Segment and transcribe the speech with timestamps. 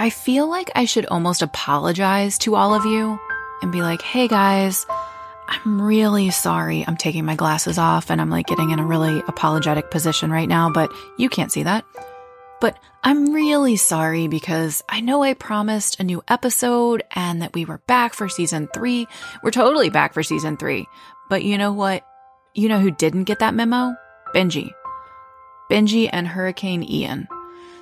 [0.00, 3.20] I feel like I should almost apologize to all of you
[3.60, 4.86] and be like, hey guys,
[5.46, 6.86] I'm really sorry.
[6.86, 10.48] I'm taking my glasses off and I'm like getting in a really apologetic position right
[10.48, 11.84] now, but you can't see that.
[12.62, 17.66] But I'm really sorry because I know I promised a new episode and that we
[17.66, 19.06] were back for season three.
[19.42, 20.86] We're totally back for season three.
[21.28, 22.06] But you know what?
[22.54, 23.94] You know who didn't get that memo?
[24.34, 24.70] Benji.
[25.70, 27.28] Benji and Hurricane Ian.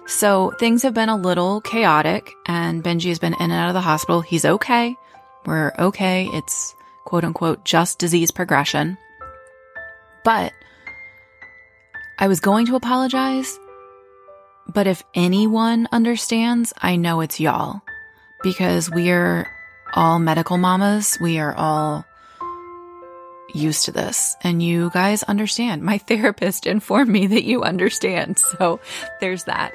[0.09, 3.75] So things have been a little chaotic and Benji has been in and out of
[3.75, 4.21] the hospital.
[4.21, 4.97] He's okay.
[5.47, 6.29] We're okay.
[6.33, 8.99] It's quote unquote just disease progression.
[10.25, 10.53] But
[12.19, 13.59] I was going to apologize
[14.69, 17.81] but if anyone understands, I know it's y'all
[18.43, 19.49] because we are
[19.95, 21.17] all medical mamas.
[21.21, 22.05] We are all
[23.55, 25.83] used to this and you guys understand.
[25.83, 28.39] My therapist informed me that you understand.
[28.39, 28.81] So
[29.21, 29.73] there's that.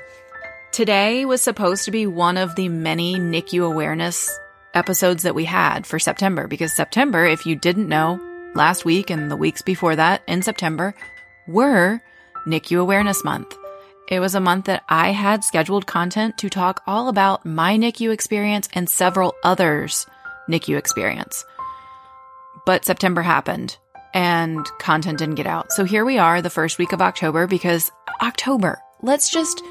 [0.74, 4.28] Today was supposed to be one of the many NICU awareness
[4.74, 8.20] episodes that we had for September because September, if you didn't know,
[8.56, 10.96] last week and the weeks before that in September
[11.48, 12.02] were
[12.48, 13.56] NICU Awareness Month.
[14.10, 18.12] It was a month that I had scheduled content to talk all about my NICU
[18.12, 20.08] experience and several others'
[20.50, 21.46] NICU experience.
[22.66, 23.78] But September happened
[24.16, 25.72] and content didn't get out.
[25.72, 27.92] So here we are, the first week of October, because
[28.24, 29.62] October, let's just,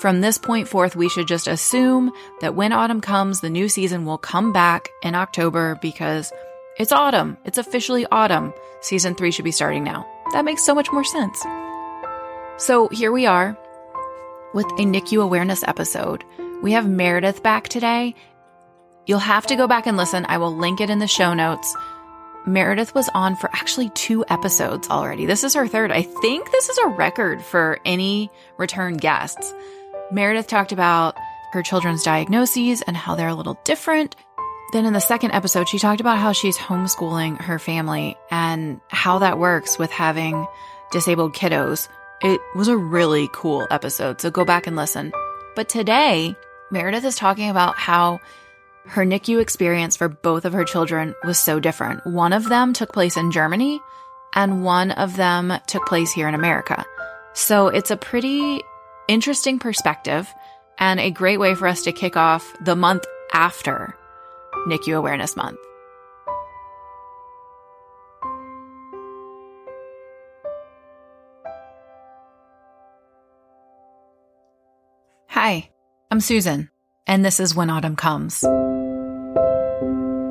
[0.00, 4.06] from this point forth, we should just assume that when autumn comes, the new season
[4.06, 6.32] will come back in October because
[6.78, 7.36] it's autumn.
[7.44, 8.54] It's officially autumn.
[8.80, 10.06] Season three should be starting now.
[10.32, 11.44] That makes so much more sense.
[12.56, 13.58] So here we are,
[14.54, 16.24] with a NICU awareness episode.
[16.62, 18.14] We have Meredith back today.
[19.06, 20.24] You'll have to go back and listen.
[20.28, 21.76] I will link it in the show notes.
[22.46, 25.26] Meredith was on for actually two episodes already.
[25.26, 25.92] This is her third.
[25.92, 29.52] I think this is a record for any return guests.
[30.12, 31.16] Meredith talked about
[31.52, 34.16] her children's diagnoses and how they're a little different.
[34.72, 39.18] Then in the second episode, she talked about how she's homeschooling her family and how
[39.18, 40.46] that works with having
[40.92, 41.88] disabled kiddos.
[42.22, 45.12] It was a really cool episode, so go back and listen.
[45.56, 46.36] But today,
[46.70, 48.20] Meredith is talking about how
[48.86, 52.06] her NICU experience for both of her children was so different.
[52.06, 53.80] One of them took place in Germany,
[54.34, 56.84] and one of them took place here in America.
[57.32, 58.62] So it's a pretty
[59.10, 60.32] interesting perspective
[60.78, 63.96] and a great way for us to kick off the month after
[64.68, 65.58] NICU Awareness Month.
[75.26, 75.70] Hi,
[76.12, 76.70] I'm Susan,
[77.08, 78.44] and this is When Autumn Comes.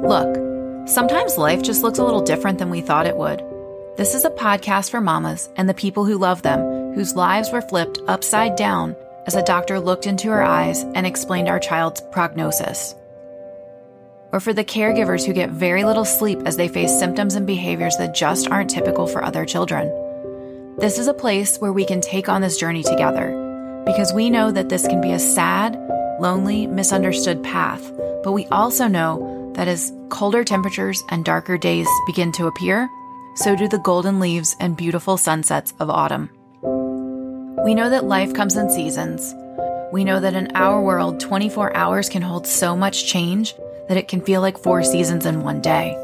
[0.07, 3.44] Look, sometimes life just looks a little different than we thought it would.
[3.97, 6.61] This is a podcast for mamas and the people who love them,
[6.95, 8.95] whose lives were flipped upside down
[9.27, 12.95] as a doctor looked into her eyes and explained our child's prognosis.
[14.31, 17.97] Or for the caregivers who get very little sleep as they face symptoms and behaviors
[17.97, 19.88] that just aren't typical for other children.
[20.78, 24.51] This is a place where we can take on this journey together because we know
[24.51, 25.75] that this can be a sad,
[26.19, 27.91] lonely, misunderstood path.
[28.23, 32.89] But we also know that as colder temperatures and darker days begin to appear,
[33.35, 36.29] so do the golden leaves and beautiful sunsets of autumn.
[37.64, 39.36] We know that life comes in seasons.
[39.92, 43.56] We know that in our world, 24 hours can hold so much change
[43.88, 45.96] that it can feel like four seasons in one day.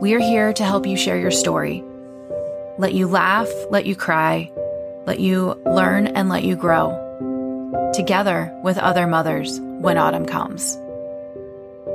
[0.00, 1.84] We are here to help you share your story,
[2.78, 4.50] let you laugh, let you cry,
[5.04, 7.04] let you learn and let you grow
[7.94, 10.78] together with other mothers when autumn comes.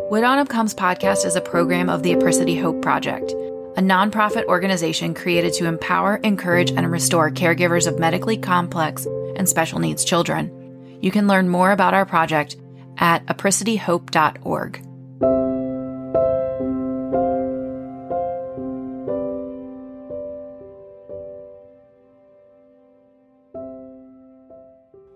[0.09, 3.33] When Autumn Comes podcast is a program of the Apricity Hope Project,
[3.75, 9.79] a nonprofit organization created to empower, encourage, and restore caregivers of medically complex and special
[9.79, 10.99] needs children.
[11.01, 12.55] You can learn more about our project
[12.99, 14.79] at apricityhope.org.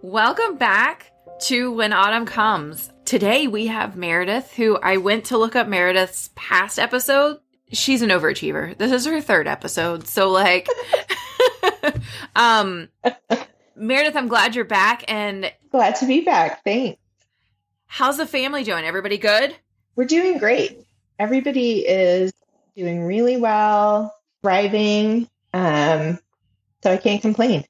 [0.01, 1.11] Welcome back
[1.41, 2.91] to When Autumn Comes.
[3.05, 7.39] Today we have Meredith, who I went to look up Meredith's past episode.
[7.71, 8.77] She's an overachiever.
[8.77, 10.07] This is her third episode.
[10.07, 10.67] So like
[12.35, 12.89] um
[13.75, 16.63] Meredith, I'm glad you're back and glad to be back.
[16.63, 16.99] Thanks.
[17.85, 18.85] How's the family doing?
[18.85, 19.55] Everybody good?
[19.95, 20.85] We're doing great.
[21.19, 22.33] Everybody is
[22.75, 25.29] doing really well, thriving.
[25.53, 26.19] Um
[26.83, 27.65] so I can't complain.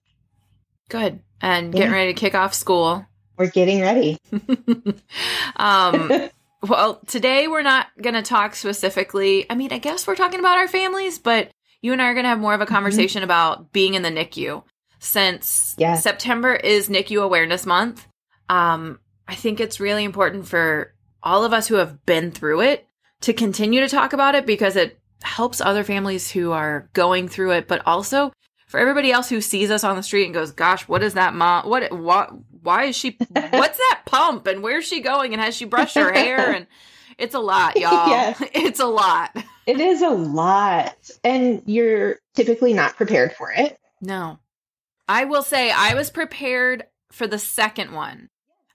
[0.89, 3.05] Good and getting ready to kick off school.
[3.38, 4.17] We're getting ready.
[5.55, 6.11] um,
[6.62, 9.45] well, today we're not going to talk specifically.
[9.50, 11.51] I mean, I guess we're talking about our families, but
[11.81, 12.74] you and I are going to have more of a mm-hmm.
[12.74, 13.25] conversation mm-hmm.
[13.25, 14.63] about being in the NICU
[15.00, 16.04] since yes.
[16.04, 18.07] September is NICU Awareness Month.
[18.50, 22.88] Um, I think it's really important for all of us who have been through it
[23.21, 27.51] to continue to talk about it because it helps other families who are going through
[27.51, 28.31] it, but also
[28.68, 31.33] for everybody else who sees us on the street and goes, "Gosh, what is that
[31.33, 31.68] mom?
[31.68, 31.92] What?
[31.92, 32.31] What?
[32.67, 33.17] Why is she?
[33.31, 34.45] What's that pump?
[34.45, 35.31] And where's she going?
[35.31, 36.51] And has she brushed her hair?
[36.51, 36.67] And
[37.17, 38.09] it's a lot, y'all.
[38.09, 38.43] Yes.
[38.53, 39.31] It's a lot.
[39.65, 41.09] It is a lot.
[41.23, 43.79] And you're typically not prepared for it.
[44.01, 44.39] No,
[45.07, 48.27] I will say I was prepared for the second one.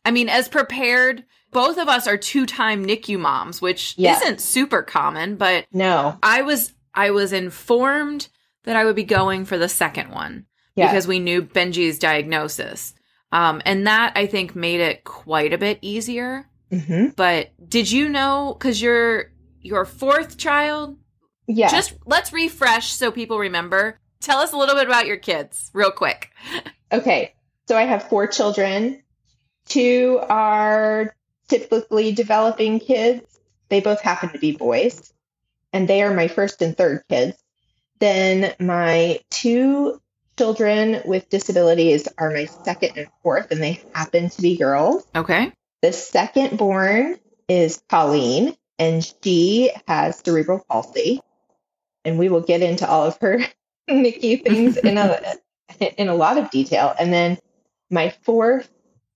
[0.07, 1.25] I mean, as prepared.
[1.51, 4.23] Both of us are two-time NICU moms, which Yes.
[4.23, 6.17] isn't super common, but No.
[6.23, 8.29] I was I was informed
[8.65, 12.95] that I would be going for the second one because we knew Benji's diagnosis.
[13.33, 16.49] Um, and that I think made it quite a bit easier.
[16.71, 20.99] hmm But did you know because you're your fourth child?
[21.47, 21.69] Yeah.
[21.69, 23.99] Just let's refresh so people remember.
[24.21, 26.31] Tell us a little bit about your kids, real quick.
[26.93, 27.33] Okay,
[27.69, 29.03] so I have four children.
[29.65, 31.15] Two are
[31.49, 33.25] typically developing kids.
[33.71, 35.11] They both happen to be boys,
[35.73, 37.43] and they are my first and third kids.
[37.99, 40.02] Then my two
[40.39, 45.07] children with disabilities are my second and fourth, and they happen to be girls.
[45.15, 45.53] Okay.
[45.83, 47.19] The second born
[47.49, 51.21] is Pauline, and she has cerebral palsy.
[52.05, 53.39] And we will get into all of her
[53.91, 55.21] NICU things in a
[55.99, 56.95] in a lot of detail.
[56.99, 57.39] And then
[57.91, 58.71] my fourth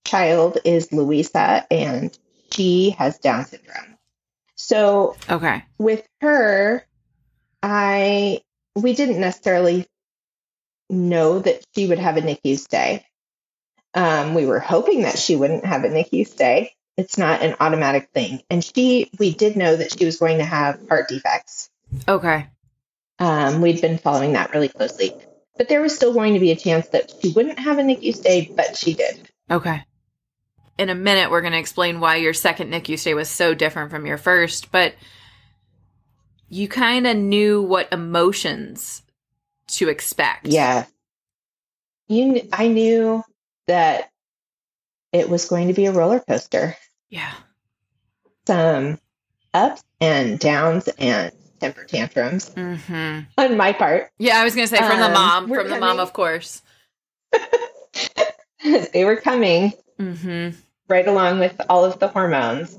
[0.05, 2.17] child is Louisa, and
[2.51, 3.97] she has Down syndrome.
[4.55, 5.63] So Okay.
[5.77, 6.85] with her,
[7.61, 8.41] I
[8.75, 9.87] we didn't necessarily
[10.89, 13.05] know that she would have a NICU stay.
[13.93, 16.73] Um, we were hoping that she wouldn't have a NICU stay.
[16.97, 20.45] It's not an automatic thing, and she we did know that she was going to
[20.45, 21.69] have heart defects.
[22.07, 22.47] Okay.
[23.19, 25.13] Um, we'd been following that really closely,
[25.57, 28.15] but there was still going to be a chance that she wouldn't have a NICU
[28.15, 29.29] stay, but she did.
[29.49, 29.83] Okay.
[30.77, 33.89] In a minute, we're going to explain why your second NICU stay was so different
[33.89, 34.93] from your first, but
[36.49, 39.01] you kind of knew what emotions
[39.67, 40.47] to expect.
[40.47, 40.85] Yeah.
[42.07, 43.23] You, I knew
[43.67, 44.09] that
[45.11, 46.75] it was going to be a roller coaster.
[47.09, 47.33] Yeah.
[48.45, 48.99] Some
[49.53, 54.09] ups and downs and temper tantrums hmm on my part.
[54.19, 56.61] Yeah, I was going to say from the Um, mom, from the mom, of course.
[58.93, 60.49] they were coming hmm
[60.87, 62.77] right along with all of the hormones.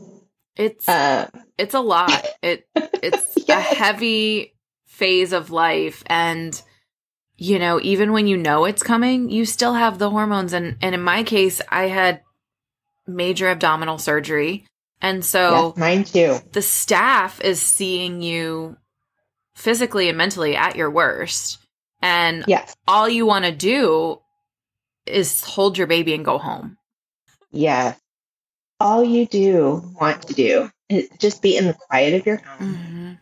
[0.57, 2.25] It's Um, it's a lot.
[2.43, 4.55] It it's a heavy
[4.87, 6.61] phase of life and
[7.41, 10.95] you know, even when you know it's coming, you still have the hormones and and
[10.95, 12.21] in my case, I had
[13.07, 14.67] major abdominal surgery.
[15.01, 16.39] And so mine too.
[16.53, 18.77] the staff is seeing you
[19.55, 21.59] physically and mentally at your worst.
[22.03, 24.21] And Yes, all you want to do
[25.07, 26.77] is hold your baby and go home.
[27.51, 27.99] yes.
[28.81, 32.75] All you do want to do is just be in the quiet of your home
[32.75, 33.13] Mm-hmm.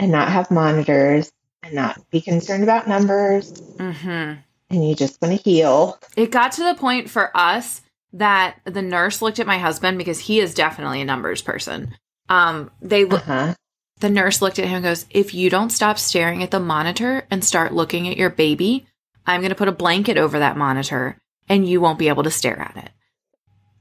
[0.00, 1.30] and not have monitors
[1.64, 3.52] and not be concerned about numbers.
[3.52, 4.40] Mm-hmm.
[4.70, 5.98] And you just want to heal.
[6.16, 7.82] It got to the point for us
[8.12, 11.94] that the nurse looked at my husband because he is definitely a numbers person.
[12.28, 13.54] Um, they Uh huh.
[14.00, 17.26] the nurse looked at him and goes, "If you don't stop staring at the monitor
[17.30, 18.86] and start looking at your baby,
[19.26, 21.18] I'm going to put a blanket over that monitor
[21.48, 22.90] and you won't be able to stare at it."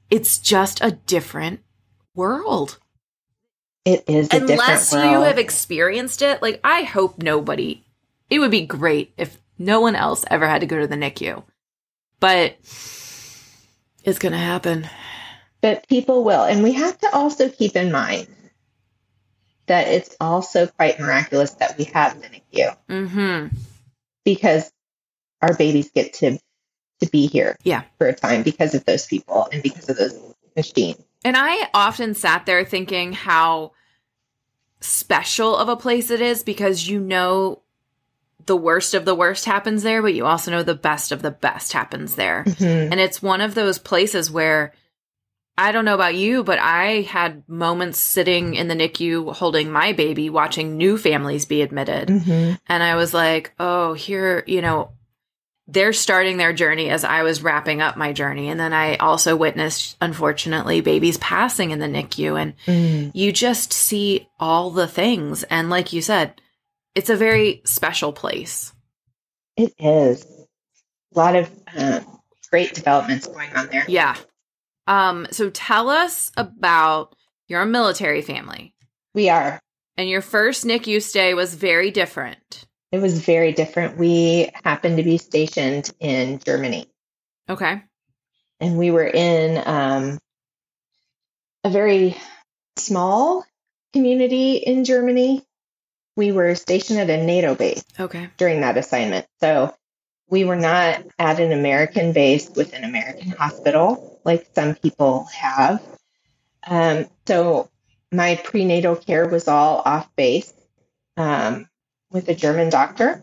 [0.09, 1.61] It's just a different
[2.15, 2.79] world.
[3.85, 7.83] It is a Unless you have experienced it, like I hope nobody.
[8.29, 11.43] It would be great if no one else ever had to go to the NICU.
[12.19, 12.55] But
[14.03, 14.87] it's going to happen.
[15.61, 16.43] but people will.
[16.43, 18.27] And we have to also keep in mind
[19.67, 23.55] that it's also quite miraculous that we have the NICU Mhm.
[24.25, 24.69] because
[25.41, 26.37] our babies get to
[27.01, 27.83] to be here Yeah.
[27.97, 30.17] for a time because of those people and because of those
[30.55, 31.03] machines.
[31.23, 33.71] And I often sat there thinking how
[34.81, 37.61] special of a place it is because you know
[38.45, 41.31] the worst of the worst happens there, but you also know the best of the
[41.31, 42.43] best happens there.
[42.45, 42.91] Mhm.
[42.91, 44.73] And it's one of those places where
[45.57, 49.93] I don't know about you, but I had moments sitting in the NICU holding my
[49.93, 52.07] baby, watching new families be admitted.
[52.07, 52.59] Mhm.
[52.67, 54.89] And I was like, oh, here, you know,
[55.67, 58.49] they're starting their journey as I was wrapping up my journey.
[58.49, 62.39] And then I also witnessed, unfortunately, babies passing in the NICU.
[62.41, 63.11] And Mm.
[63.13, 65.43] you just see all the things.
[65.43, 66.41] And like you said,
[66.95, 68.73] it's a very special place.
[69.55, 70.25] It is
[71.15, 72.19] a lot of um,
[72.51, 73.85] great developments going on there.
[73.87, 74.17] Yeah.
[74.85, 77.15] Um, so tell us about
[77.47, 78.73] your military family.
[79.13, 79.59] We are.
[79.95, 82.65] And your first NICU stay was very different.
[82.93, 83.97] It was very different.
[83.97, 86.87] We happened to be stationed in Germany.
[87.49, 87.81] Okay.
[88.61, 90.19] and we were in um,
[91.65, 92.15] a very
[92.77, 93.43] small
[93.93, 95.43] community in Germany.
[96.15, 98.29] We were stationed at a NATO base Okay.
[98.37, 99.25] during that assignment.
[99.41, 99.75] So
[100.29, 105.81] we were not at an American base with an American hospital like some people have.
[106.65, 107.69] Um, so
[108.11, 110.53] my prenatal care was all off base
[111.17, 111.67] um,
[112.13, 113.21] with a German doctor.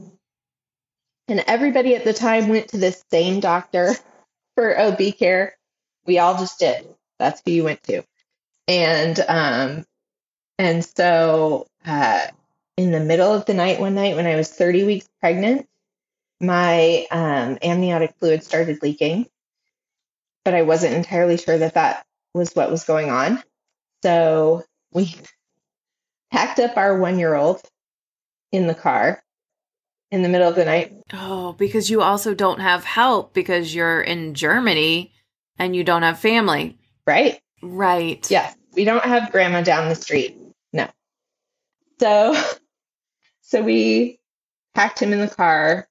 [1.29, 3.95] And everybody at the time went to this same doctor
[4.57, 5.57] for OB care.
[6.05, 6.87] We all just did.
[7.19, 8.03] That's who you went to.
[8.67, 9.85] And um,
[10.59, 12.27] and so uh,
[12.77, 15.67] in the middle of the night one night when I was 30 weeks pregnant,
[16.41, 19.27] my um, amniotic fluid started leaking,
[20.45, 22.05] but I wasn't entirely sure that that
[22.35, 23.43] was what was going on.
[24.03, 25.15] So we
[26.33, 27.63] packed up our one year old
[28.52, 29.23] in the car
[30.11, 30.92] in the middle of the night.
[31.12, 35.12] Oh, because you also don't have help because you're in Germany
[35.59, 36.76] and you don't have family.
[37.07, 37.40] Right?
[37.62, 38.28] Right.
[38.30, 38.57] Yes.
[38.75, 40.37] We don't have grandma down the street.
[40.73, 40.88] No.
[42.00, 42.35] So,
[43.42, 44.19] so we
[44.75, 45.88] packed him in the car,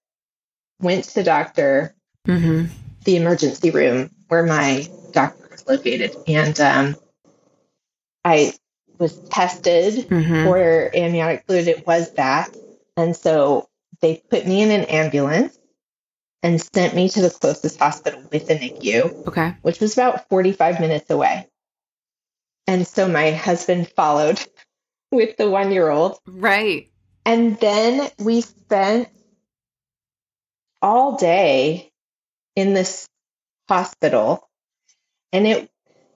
[0.81, 1.95] went to the doctor,
[2.27, 2.65] Mm-hmm.
[3.05, 6.95] the emergency room where my doctor was located, and um,
[8.23, 8.53] I
[8.99, 10.43] was tested Mm-hmm.
[10.45, 11.67] for amniotic fluid.
[11.67, 12.55] It was that,
[12.97, 13.67] and so
[14.01, 15.57] they put me in an ambulance
[16.43, 19.55] and sent me to the closest hospital with a NICU, Okay.
[19.61, 21.47] which was about 45 minutes away.
[22.67, 24.39] And so my husband followed
[25.11, 26.17] with the one year old.
[26.27, 26.91] Right.
[27.25, 29.09] And then we spent
[30.81, 31.91] all day
[32.55, 33.07] in this
[33.67, 34.47] hospital.
[35.33, 35.69] And it,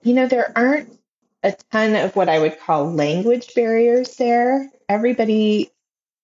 [0.04, 0.90] you know, there aren't
[1.44, 4.72] a ton of what I would call language barriers there.
[4.88, 5.72] Everybody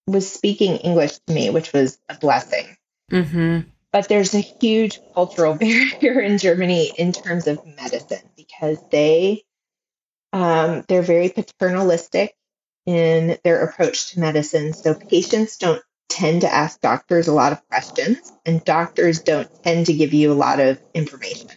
[0.07, 2.65] was speaking English to me, which was a blessing.
[3.11, 3.69] Mm-hmm.
[3.91, 9.43] But there's a huge cultural barrier in Germany in terms of medicine because they
[10.31, 12.35] um, they're very paternalistic
[12.85, 14.73] in their approach to medicine.
[14.73, 19.87] So patients don't tend to ask doctors a lot of questions, and doctors don't tend
[19.87, 21.49] to give you a lot of information.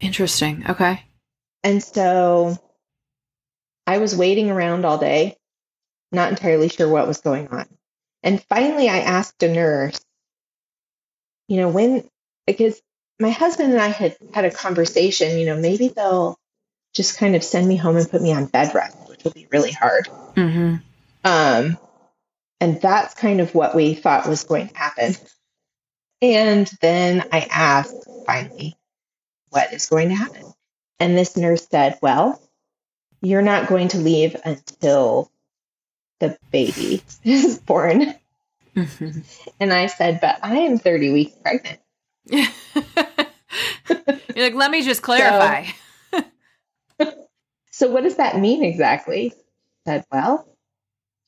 [0.00, 0.64] Interesting.
[0.68, 1.02] Okay.
[1.62, 2.58] And so
[3.86, 5.36] I was waiting around all day,
[6.12, 7.66] not entirely sure what was going on.
[8.22, 10.00] And finally, I asked a nurse,
[11.48, 12.08] you know, when,
[12.46, 12.80] because
[13.20, 16.36] my husband and I had had a conversation, you know, maybe they'll
[16.92, 19.46] just kind of send me home and put me on bed rest, which will be
[19.52, 20.08] really hard.
[20.34, 20.76] Mm-hmm.
[21.24, 21.78] Um,
[22.60, 25.14] and that's kind of what we thought was going to happen.
[26.22, 28.74] And then I asked finally,
[29.50, 30.44] what is going to happen?
[30.98, 32.40] And this nurse said, well,
[33.26, 35.30] you're not going to leave until
[36.20, 38.14] the baby is born.
[38.76, 39.20] Mm-hmm.
[39.58, 41.80] And I said, but I am 30 weeks pregnant.
[42.28, 42.46] You're
[44.36, 45.66] like, let me just clarify.
[47.72, 49.34] So what does that mean exactly?
[49.86, 50.48] I said, well,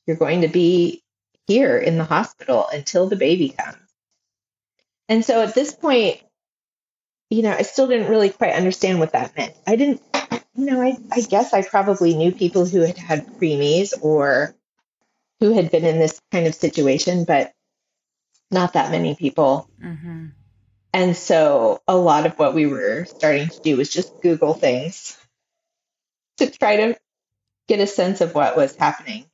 [0.07, 1.03] you're going to be
[1.45, 3.77] here in the hospital until the baby comes.
[5.07, 6.19] And so at this point,
[7.29, 9.53] you know, I still didn't really quite understand what that meant.
[9.67, 10.01] I didn't,
[10.55, 14.55] you know, I, I guess I probably knew people who had had preemies or
[15.39, 17.53] who had been in this kind of situation, but
[18.51, 19.69] not that many people.
[19.81, 20.27] mm-hmm.
[20.91, 25.15] And so a lot of what we were starting to do was just Google things
[26.37, 26.97] to try to
[27.67, 29.25] get a sense of what was happening.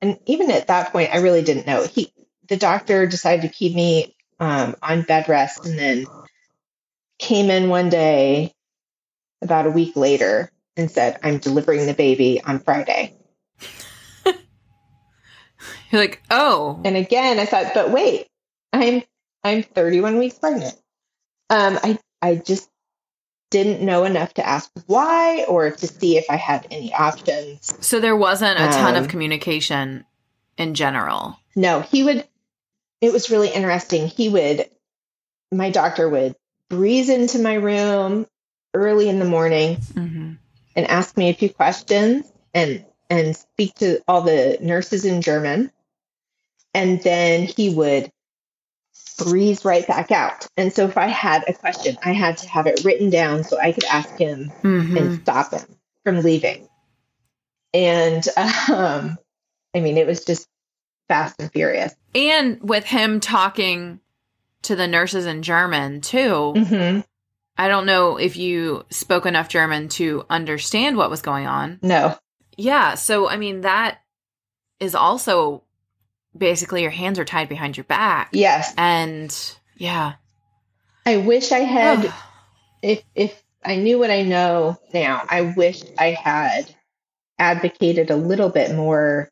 [0.00, 1.86] And even at that point, I really didn't know.
[1.86, 2.12] He,
[2.48, 6.06] the doctor decided to keep me um, on bed rest and then
[7.18, 8.54] came in one day
[9.42, 13.14] about a week later and said, I'm delivering the baby on Friday.
[15.90, 18.26] You're like, oh, And again, I thought, but wait,
[18.72, 19.02] I'm
[19.42, 20.74] I'm 31 weeks pregnant.
[21.50, 22.68] Um, I I just
[23.50, 27.74] didn't know enough to ask why or to see if I had any options.
[27.86, 30.04] so there wasn't a ton of Um, communication
[30.58, 31.38] in general.
[31.56, 32.28] No, he would.
[33.00, 34.08] It was really interesting.
[34.08, 34.68] He would.
[35.50, 36.36] My doctor would
[36.68, 38.26] breeze into my room
[38.74, 40.32] early in the morning Mm-hmm.
[40.76, 45.70] and ask me a few questions and and speak to all the nurses in German.
[46.74, 48.10] And then he would
[49.18, 50.46] breeze right back out.
[50.56, 53.58] And so if I had a question, I had to have it written down so
[53.58, 54.96] I could ask him Mm-hmm.
[54.96, 55.64] and stop him
[56.04, 56.68] from leaving.
[57.74, 59.16] And um,
[59.74, 60.46] I mean, it was just
[61.08, 61.94] fast and furious.
[62.14, 64.00] And with him talking
[64.62, 67.00] to the nurses in German too, hmm
[67.58, 71.80] I don't know if you spoke enough German to understand what was going on.
[71.82, 72.16] No,
[72.56, 72.94] Yeah.
[72.94, 73.98] So, I mean, that
[74.80, 75.64] is also
[76.36, 78.28] basically your hands are tied behind your back.
[78.32, 79.36] yes, And
[79.76, 80.14] yeah.
[81.04, 82.12] I wish I had.
[82.80, 85.22] if if I knew what I know now.
[85.28, 86.72] I wish I had
[87.40, 89.30] advocated a little bit more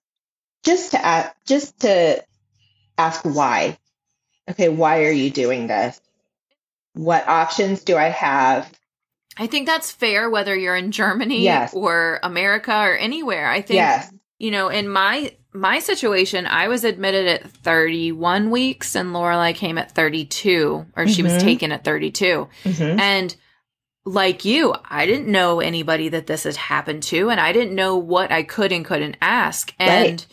[0.65, 2.25] just to a- just to
[2.99, 3.79] ask why.
[4.51, 6.01] Okay, why are you doing this?
[6.97, 8.73] What options do I have?
[9.39, 11.75] I think that's fair whether you're in Germany Yes.
[11.75, 13.49] or America or anywhere.
[13.49, 14.11] I think Yes.
[14.39, 19.79] you know, in my my situation, I was admitted at 31 weeks and Lorelai came
[19.79, 21.41] at 32 or she was Mhm.
[21.41, 22.47] taken at 32.
[22.65, 23.01] Mhm.
[23.01, 23.35] And
[24.05, 27.97] like you, I didn't know anybody that this had happened to, and I didn't know
[27.97, 29.73] what I could and couldn't ask.
[29.79, 30.25] And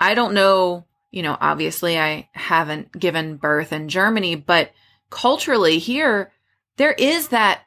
[0.00, 4.70] I don't know, you know, obviously I haven't given birth in Germany, but
[5.10, 6.32] culturally here,
[6.76, 7.62] there is that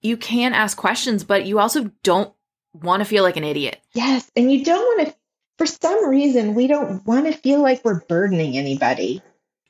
[0.00, 2.32] you can ask questions, but you also don't
[2.72, 3.80] want to feel like an idiot.
[3.92, 5.14] Yes, and you don't want to
[5.58, 9.22] for some reason we don't want to feel like we're burdening anybody.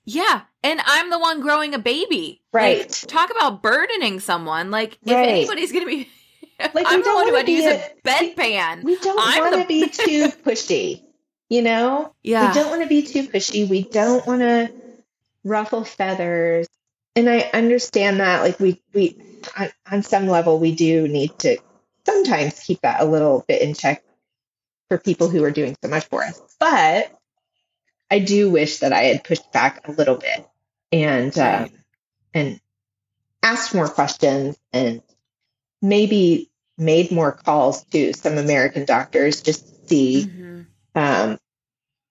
[0.05, 0.43] Yeah.
[0.65, 2.41] And I'm the one growing a baby.
[2.53, 2.79] Right.
[2.79, 4.71] Like, talk about burdening someone.
[4.71, 5.29] Like, if Right.
[5.29, 6.09] anybody's going to be,
[6.73, 8.85] Like, I'm the don't one who had to use a a- bedpan.
[8.85, 11.03] We don't I'm want the- to be too pushy,
[11.49, 12.15] you know?
[12.23, 12.49] Yeah.
[12.49, 13.69] We don't want to be too pushy.
[13.69, 14.71] We don't want to
[15.45, 16.69] ruffle feathers.
[17.15, 19.17] And I understand that like we we
[19.57, 21.59] on, on some level we do need to
[22.07, 24.03] sometimes keep that a little bit in check
[24.89, 26.41] for people who are doing so much for us.
[26.59, 27.13] But
[28.11, 30.47] I do wish that I had pushed back a little bit
[30.91, 31.71] and um,
[32.35, 32.61] and
[33.43, 35.03] asked more questions and
[35.83, 40.67] maybe made more calls to some American doctors just to see Mhm.
[40.95, 41.39] um,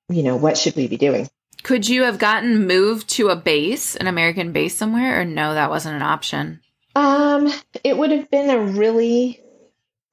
[0.09, 1.29] you know, what should we be doing?
[1.63, 5.69] Could you have gotten moved to a base, an American base somewhere, or no, that
[5.69, 6.59] wasn't an option?
[6.95, 7.51] Um,
[7.83, 9.39] it would have been a really,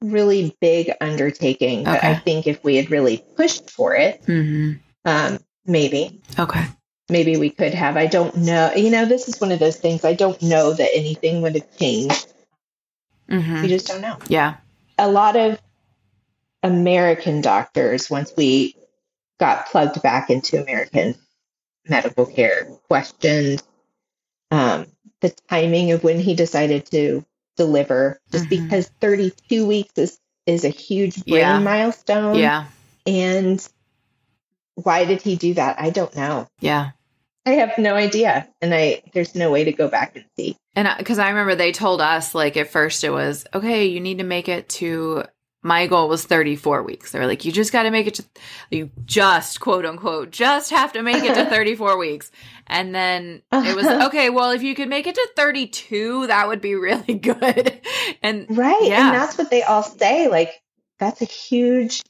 [0.01, 1.83] really big undertaking.
[1.83, 4.73] But I think if we had really pushed for it, hmm
[5.05, 6.65] um, maybe, Okay.
[7.09, 7.97] maybe we could have.
[7.97, 8.71] I don't know.
[8.75, 10.05] You know, this is one of those things.
[10.05, 12.27] I don't know that anything would have changed.
[13.29, 14.17] hmm We just don't know.
[14.27, 14.55] Yeah.
[14.97, 15.59] A lot of
[16.61, 18.75] American doctors, once we
[19.39, 21.15] got plugged back into American
[21.89, 23.61] medical care, questioned
[24.51, 24.85] um,
[25.21, 27.23] the timing of when he decided to
[27.57, 28.49] deliver, just Mhm.
[28.69, 31.59] because 32 weeks is, is a huge brain Yeah.
[31.59, 32.35] milestone.
[32.35, 32.65] Yeah.
[33.05, 33.65] And
[34.75, 35.79] why did he do that?
[35.79, 36.47] I don't know.
[36.61, 36.91] Yeah.
[37.45, 38.47] I have no idea.
[38.61, 40.55] And I there's no way to go back and see.
[40.75, 44.19] And because I remember they told us, like, at first it was, okay, you need
[44.19, 45.23] to make it to,
[45.61, 47.11] my goal was 34 weeks.
[47.11, 48.25] They were like, you just got to make it to,
[48.71, 52.31] you just, quote unquote, just have to make it to 34 weeks.
[52.67, 56.61] And then it was, okay, well, if you could make it to 32, that would
[56.61, 57.81] be really good.
[58.23, 58.79] And Right.
[58.83, 59.07] Yeah.
[59.07, 60.27] And that's what they all say.
[60.29, 60.61] Like,
[60.97, 62.01] that's a huge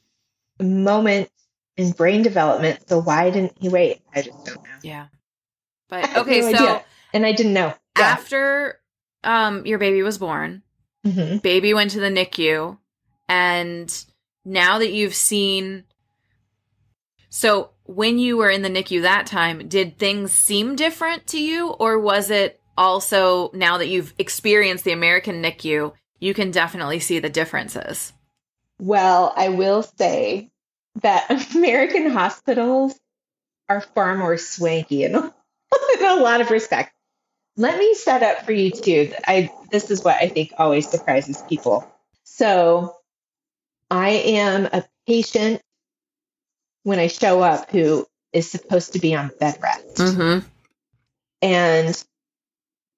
[0.60, 1.30] moment
[1.76, 2.88] in brain development.
[2.88, 4.02] So why didn't he wait?
[4.14, 4.70] I just don't know.
[4.82, 5.06] yeah.
[5.88, 6.84] But okay, no so idea.
[7.12, 7.74] And I didn't know.
[7.98, 8.04] Yeah.
[8.04, 8.80] after
[9.24, 10.62] um your baby was born,
[11.04, 12.78] hmm baby went to the NICU,
[13.30, 14.04] and
[14.44, 15.84] now that you've seen,
[17.28, 21.68] so when you were in the NICU that time, did things seem different to you,
[21.68, 27.20] or was it also now that you've experienced the American NICU, you can definitely see
[27.20, 28.12] the differences?
[28.80, 30.50] Well, I will say
[31.00, 32.98] that American hospitals
[33.68, 36.92] are far more swanky in, a lot of respects.
[37.56, 39.12] Let me set up for you too.
[39.24, 41.86] I this is what I think always surprises people.
[42.24, 42.96] So,
[43.90, 45.60] I am a patient
[46.84, 49.96] when I show up who is supposed to be on bed rest.
[49.96, 50.46] Mm-hmm.
[51.42, 52.04] And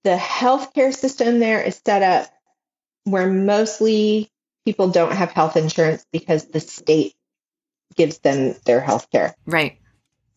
[0.05, 2.29] the healthcare system there is set up
[3.05, 4.31] where mostly
[4.65, 7.15] people don't have health insurance because the state
[7.97, 9.35] gives them their health care.
[9.47, 9.79] Right.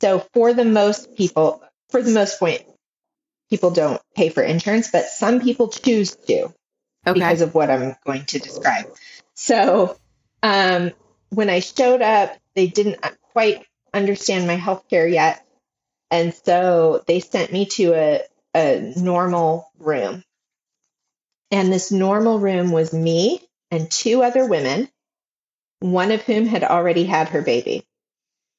[0.02, 2.64] So for the most people, for the most point,
[3.50, 6.54] people don't pay for insurance, but some people choose to
[7.08, 7.14] Okay.
[7.14, 8.86] because of what I'm going to describe.
[9.36, 9.96] So
[10.44, 10.92] um,
[11.30, 15.46] when I showed up, they didn't quite understand my healthcare yet.
[16.12, 18.22] And so they sent me to a,
[18.56, 20.24] a normal room.
[21.52, 24.90] And this normal room was me and two other women,
[25.80, 27.84] one of whom had already had her baby.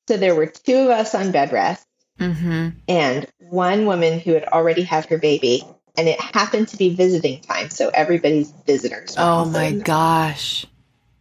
[0.08, 1.86] So there were two of us on bed rest
[2.18, 2.70] mm-hmm.
[2.88, 5.62] and one woman who had already had her baby.
[5.98, 7.70] And it happened to be visiting time.
[7.70, 9.14] So everybody's visitors.
[9.18, 10.66] Oh my gosh.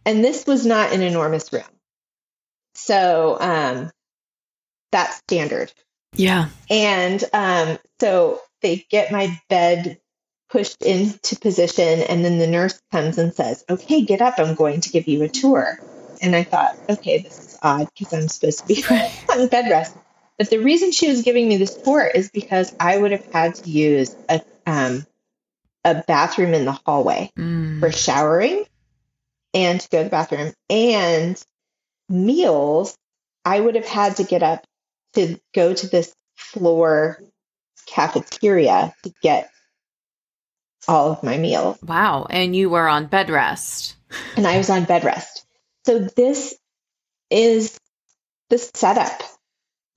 [0.06, 1.64] And this was not an enormous room.
[2.76, 3.90] So um,
[4.92, 5.72] that's standard.
[6.14, 6.48] Yeah.
[6.70, 9.98] And um, so they get my bed
[10.48, 14.34] pushed into position, and then the nurse comes and says, Okay, get up.
[14.38, 15.78] I'm going to give you a tour.
[16.22, 18.84] And I thought, Okay, this is odd because I'm supposed to be
[19.32, 19.94] on bed rest.
[20.38, 23.56] But the reason she was giving me this tour is because I would have had
[23.56, 25.04] to use a, um,
[25.84, 27.80] a bathroom in the hallway Mm.
[27.80, 28.64] for showering
[29.56, 31.42] and to go to the bathroom and
[32.08, 32.96] meals
[33.44, 34.64] i would have had to get up
[35.14, 37.18] to go to this floor
[37.86, 39.50] cafeteria to get
[40.88, 42.26] all of my meals Wow.
[42.30, 43.96] And you were on bed rest.
[44.36, 45.44] and i was on bed rest
[45.84, 46.54] so this
[47.30, 47.78] is
[48.50, 49.20] the setup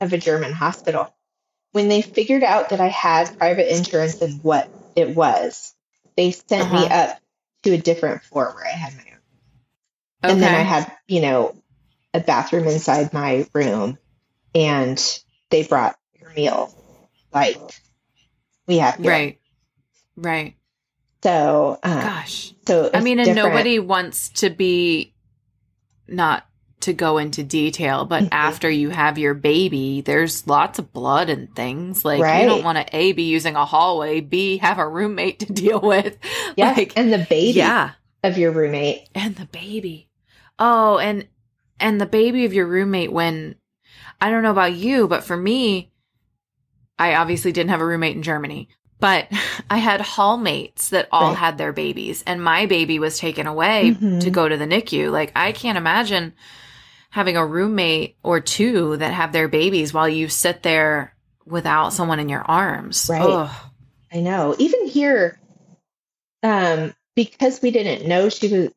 [0.02, 1.14] of a german hospital
[1.74, 5.76] when they figured out that i had private insurance and what it was
[6.18, 6.96] they sent me Uh-huh.
[7.12, 7.20] up
[7.64, 9.19] to a different floor where i had my own
[10.22, 11.56] And then I had, you know,
[12.14, 13.98] a bathroom inside my room
[14.56, 16.74] and they brought your meal.
[17.34, 17.58] Like
[18.68, 19.12] we have here.
[19.12, 19.40] right.
[20.18, 20.56] Right.
[21.24, 22.54] So, uh, Gosh.
[22.68, 23.54] so I mean, and different.
[23.54, 25.14] nobody wants to be
[26.08, 26.46] not
[26.82, 28.30] to go into detail, but Mhm.
[28.32, 32.04] after you have your baby, there's lots of blood and things.
[32.06, 32.42] Like Right.
[32.42, 35.80] you don't want to A be using a hallway, B have a roommate to deal
[35.82, 36.18] with.
[36.56, 37.92] Yes, Like and the baby yeah.
[38.24, 39.08] of your roommate.
[39.14, 40.09] And the baby.
[40.60, 41.28] Oh, and
[41.80, 43.56] and the baby of your roommate when
[44.20, 45.92] I don't know about you, but for me,
[46.98, 48.68] I obviously didn't have a roommate in Germany,
[49.00, 49.28] but
[49.70, 51.38] I had hallmates that all Right.
[51.38, 54.20] had their babies and my baby was taken away Mhm.
[54.22, 55.10] to go to the NICU.
[55.12, 56.34] Like I can't imagine
[57.12, 62.20] having a roommate or two that have their babies while you sit there without someone
[62.20, 63.08] in your arms.
[63.10, 63.22] Right.
[63.24, 63.50] Ugh.
[64.12, 64.56] I know.
[64.60, 65.40] Even here,
[66.44, 68.70] um, because we didn't know she was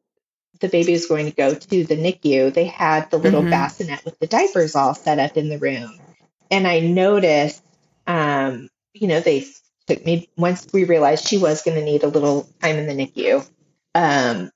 [0.61, 3.51] the baby was going to go to the NICU, they had the little Mhm.
[3.51, 5.99] bassinet with the diapers all set up in the room.
[6.51, 7.63] And I noticed,
[8.07, 9.47] um, you know, they
[9.87, 12.95] took me once we realized she was going to need a little time in the
[12.95, 13.49] NICU.
[13.95, 14.51] Um,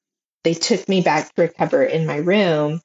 [0.45, 2.81] they took me back to recover in my room,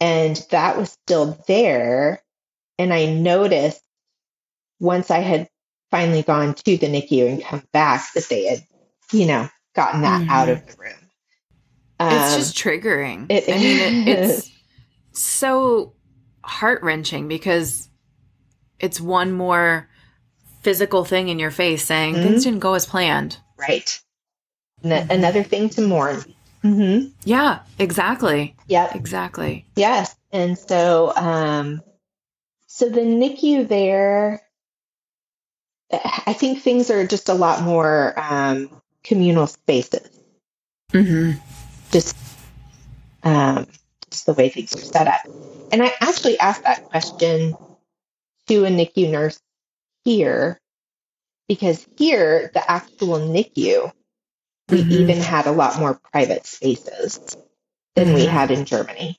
[0.00, 2.22] and that was still there.
[2.78, 3.80] And I noticed
[4.80, 5.48] once I had
[5.90, 8.66] finally gone to the NICU and come back that they had,
[9.12, 10.30] you know, gotten that Mhm.
[10.30, 11.01] out of the room.
[12.10, 13.26] It's Um, just triggering.
[13.30, 14.50] it I mean, it, is.
[15.12, 15.92] it's so
[16.44, 17.88] heart wrenching because
[18.80, 19.88] it's one more
[20.62, 22.22] physical thing in your face saying Mhm.
[22.22, 23.38] things didn't go as planned.
[23.56, 24.00] right.
[24.84, 26.24] Another thing to mourn.
[26.64, 27.08] Mm-hmm.
[27.24, 28.56] Yeah, exactly.
[28.66, 28.96] Yep.
[28.96, 29.64] Exactly.
[29.76, 30.16] Yes.
[30.32, 31.82] And so, um,
[32.66, 34.40] so the NICU there,
[36.26, 38.70] I think things are just a lot more um,
[39.04, 40.08] communal spaces.
[40.92, 41.38] Mm-hmm.
[41.92, 42.16] Just,
[43.22, 43.66] um,
[44.10, 45.20] just the way things are set up.
[45.70, 47.54] And I actually asked that question
[48.48, 49.40] to a NICU nurse
[50.04, 50.58] here
[51.48, 53.92] because here, the actual NICU,
[54.68, 54.90] we Mhm.
[54.90, 57.20] even had a lot more private spaces
[57.94, 58.28] than we Mhm.
[58.28, 59.18] had in Germany.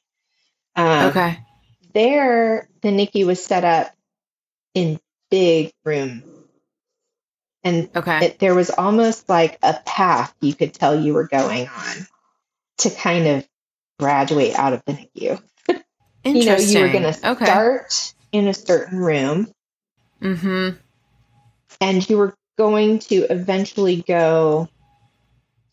[0.75, 1.39] Um, Okay.
[1.93, 3.95] there the NICU was set up
[4.73, 6.23] in big rooms.
[7.63, 8.25] And Okay.
[8.25, 12.07] it, there was almost like a path you could tell you were going on
[12.83, 13.47] to kind of
[13.99, 15.41] graduate out of the NICU.
[16.25, 17.43] You know, you were going to okay.
[17.45, 19.51] start in a certain room
[20.21, 20.77] Mm-hmm.
[21.81, 24.69] and you were going to eventually go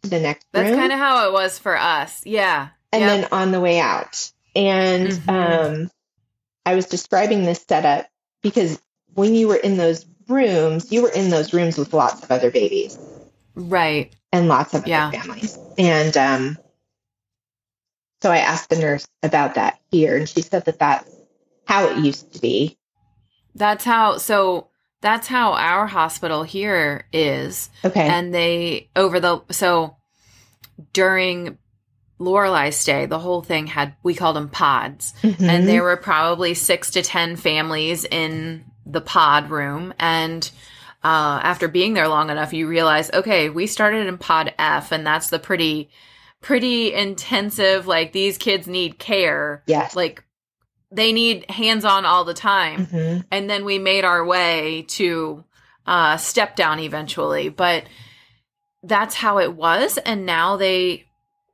[0.03, 0.79] to the next That's room.
[0.81, 2.23] kind of how it was for us.
[2.27, 2.71] Yeah.
[2.93, 3.09] and Yep.
[3.21, 4.33] then on the way out.
[4.57, 5.29] And Mhm.
[5.85, 5.91] um,
[6.67, 8.09] I was describing this setup
[8.43, 8.81] because
[9.15, 12.51] when you were in those rooms, you were in those rooms with lots of other
[12.51, 12.99] babies
[13.55, 14.13] right.
[14.33, 15.07] and lots of Yeah.
[15.09, 15.57] other families.
[15.79, 16.59] And um,
[18.23, 21.11] so I asked the nurse about that here, and she said that that's
[21.67, 22.79] how it used to be.
[23.55, 24.19] That's how.
[24.19, 24.69] So
[25.01, 27.71] that's how our hospital here is.
[27.85, 28.07] Okay.
[28.07, 29.97] and they over the so
[30.93, 31.59] during
[32.19, 35.49] Lorelai's stay, the whole thing had we called them pods, Mhm.
[35.49, 39.95] and there were probably six to ten families in the pod room.
[39.99, 40.51] And
[41.03, 45.07] uh, after being there long enough, you realize, okay, we started in pod F, and
[45.07, 45.89] that's the pretty,
[46.41, 47.87] pretty intensive.
[47.87, 49.95] Like these kids need care, yes.
[49.95, 50.25] like
[50.93, 53.25] they need hands on all the time Mhm.
[53.31, 55.45] and then we made our way to
[55.87, 57.85] uh step down eventually but
[58.83, 61.05] that's how it was and now they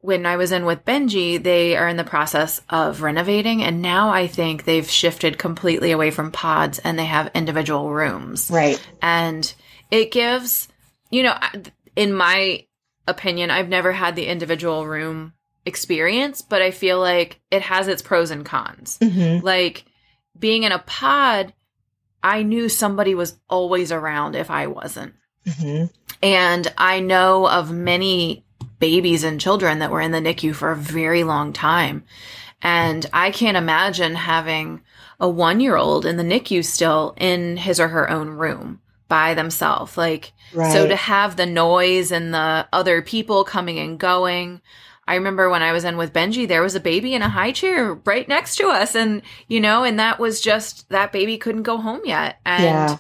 [0.01, 4.09] when i was in with benji they are in the process of renovating and now
[4.09, 8.81] i think they've shifted completely away from pods and they have individual rooms Right.
[9.03, 9.53] and
[9.91, 10.67] it gives
[11.11, 11.39] you know
[11.95, 12.65] in my
[13.07, 15.33] opinion i've never had the individual room
[15.65, 19.85] experience but i feel like it has its pros and cons hmm like
[20.39, 21.53] being in a pod,
[22.23, 25.15] I knew somebody was always around if I wasn't.
[25.47, 25.85] hmm
[26.23, 28.45] And I know of many
[28.79, 32.05] babies and children that were in the NICU for a very long time.
[32.63, 34.83] And I can't imagine having
[35.21, 38.81] a one year old in the NICU still in his or her own room.
[39.09, 39.97] By themselves.
[39.97, 40.73] Like, Right.
[40.73, 44.61] so to have the noise and the other people coming and going.
[45.09, 47.53] I remember when I was in with Benji, there was a baby in a high
[47.53, 48.95] chair right next to us.
[48.97, 52.41] And, you know, and that was just that baby couldn't go home yet.
[52.45, 52.97] And Yeah.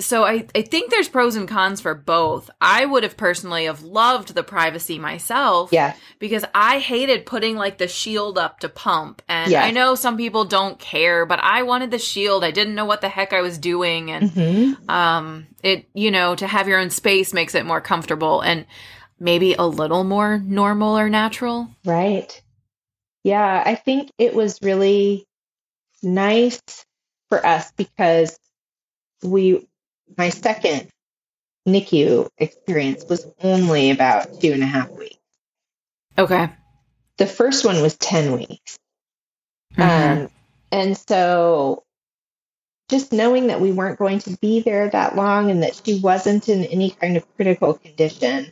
[0.00, 2.50] So I, I think there's pros and cons for both.
[2.60, 5.94] I would have personally have loved the privacy myself yeah.
[6.18, 9.22] because I hated putting like the shield up to pump.
[9.28, 9.64] And Yes.
[9.64, 12.44] I know some people don't care, but I wanted the shield.
[12.44, 14.10] I didn't know what the heck I was doing.
[14.10, 18.40] And hmm um it you know to have your own space makes it more comfortable
[18.40, 18.66] and
[19.18, 22.40] maybe a little more normal or natural Right.
[23.22, 25.26] Yeah, I think it was really
[26.02, 26.60] nice
[27.28, 28.38] for us because
[29.22, 29.68] we,
[30.16, 30.88] my second
[31.68, 35.16] NICU experience was only about two and a half weeks.
[36.18, 36.50] okay
[37.18, 38.78] The first one was 10 weeks.
[39.76, 39.82] Mhm.
[40.22, 40.30] Um,
[40.72, 41.84] and so
[42.88, 46.48] just knowing that we weren't going to be there that long and that she wasn't
[46.48, 48.50] in any kind of critical condition,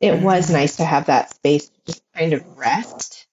[0.00, 0.52] it was Mhm.
[0.52, 3.26] nice to have that space to just kind of rest.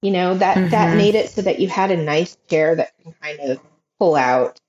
[0.00, 0.96] You know, that that Mhm.
[0.96, 3.60] made it so that you had a nice chair that can kind of
[3.98, 4.60] pull out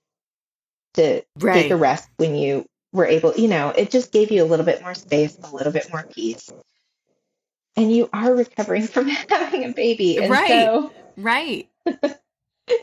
[0.95, 4.45] to take a rest when you were able, you know, it just gave you a
[4.45, 6.49] little bit more space, a little bit more peace.
[7.75, 10.17] And you are recovering from having a baby.
[10.17, 10.49] And Right.
[10.49, 12.06] so right in,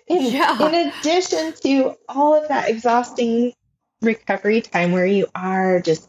[0.09, 0.57] Yeah.
[0.59, 3.53] in addition to all of that exhausting
[4.03, 6.09] recovery time where you are just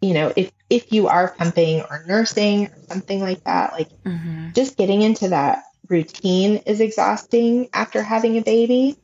[0.00, 4.48] you know if if you are pumping or nursing or something like that like hmm
[4.54, 8.96] just getting into that routine is exhausting after having a baby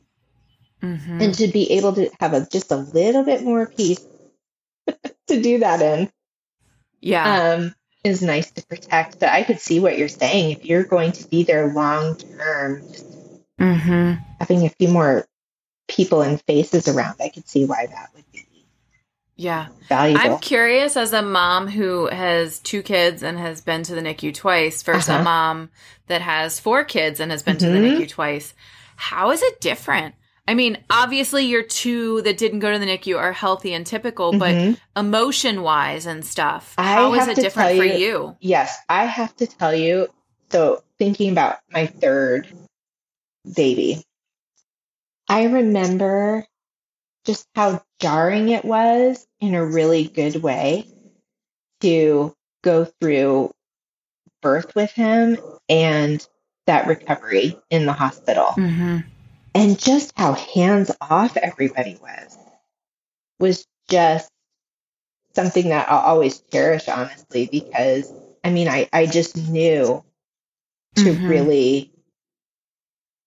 [0.81, 4.05] hmm and to be able to have a just a little bit more peace
[5.27, 6.11] to do that in
[6.99, 7.53] yeah.
[7.57, 9.19] um is nice to protect.
[9.19, 10.51] But i could see what you're saying.
[10.51, 13.05] If you're going to be there long term just
[13.59, 15.27] hmm having a few more
[15.87, 18.45] people and faces around, I could see why that would be
[19.35, 19.67] yeah.
[19.89, 20.19] Valuable.
[20.35, 24.31] i'm curious as a mom who has two kids and has been to the nicu
[24.33, 25.19] twice versus Uh-huh.
[25.19, 25.69] a mom
[26.07, 27.97] that has four kids and has been to the Mhm.
[27.97, 28.53] nicu twice
[28.95, 30.13] how is it different
[30.47, 34.37] I mean, obviously, your two that didn't go to the NICU are healthy and typical,
[34.37, 34.77] but Mhm.
[34.97, 38.37] emotion wise and stuff, I how is it different tell for you- you?
[38.41, 40.07] Yes, I have to tell you.
[40.51, 42.47] So, thinking about my third
[43.55, 44.03] baby,
[45.29, 46.45] I remember
[47.23, 50.87] just how jarring it was in a really good way
[51.81, 53.51] to go through
[54.41, 55.37] birth with him
[55.69, 56.27] and
[56.65, 58.47] that recovery in the hospital.
[58.57, 58.97] Mm-hmm.
[59.53, 62.37] And just how hands off everybody was
[63.39, 64.29] was just
[65.33, 68.11] something that I'll always cherish honestly because
[68.43, 70.03] I mean I I just knew
[70.97, 71.27] to Mhm.
[71.27, 71.91] really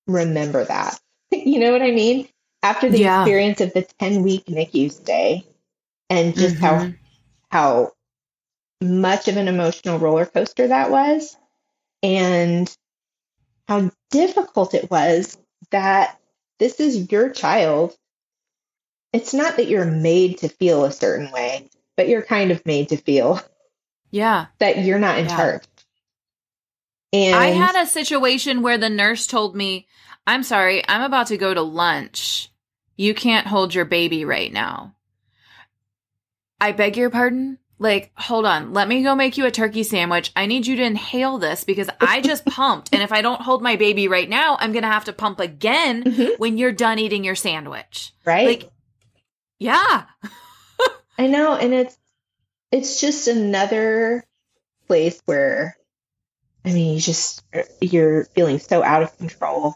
[0.07, 0.99] remember that.
[1.31, 2.29] you know what I mean?
[2.63, 3.21] After the Yeah.
[3.21, 5.45] experience of the 10 week NICU stay
[6.11, 6.99] and just how Mhm.
[7.51, 7.93] how
[8.83, 11.37] much of an emotional roller coaster that was
[12.03, 12.75] and
[13.69, 15.39] how difficult it was
[15.71, 16.19] that
[16.59, 17.97] this is your child.
[19.13, 22.89] It's not that you're made to feel a certain way, but you're kind of made
[22.89, 23.41] to feel
[24.11, 24.47] Yeah.
[24.59, 25.37] that you're not in Yeah.
[25.37, 25.63] charge.
[27.13, 29.87] And I had a situation where the nurse told me,
[30.27, 32.51] I'm sorry, I'm about to go to lunch.
[32.97, 34.97] You can't hold your baby right now.
[36.61, 37.59] I beg your pardon?
[37.85, 40.33] Like, hold on, let me go make you a turkey sandwich.
[40.35, 42.89] I need you to inhale this because I just pumped.
[42.95, 45.39] And if I don't hold my baby right now, I'm going to have to pump
[45.39, 46.39] again Mhm.
[46.39, 48.13] when you're done eating your sandwich.
[48.25, 48.47] right?
[48.47, 48.71] Like,
[49.59, 50.05] yeah.
[51.19, 51.97] I know, and it's
[52.73, 54.25] it's just another
[54.89, 55.77] place where
[56.65, 57.45] I mean, you just
[57.83, 59.75] you're feeling so out of control,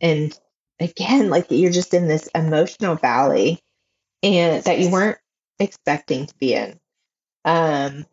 [0.00, 0.36] and
[0.80, 3.60] again, like you're just in this emotional valley,
[4.24, 5.18] and that you weren't
[5.60, 6.78] expecting to be in,
[7.44, 8.06] um,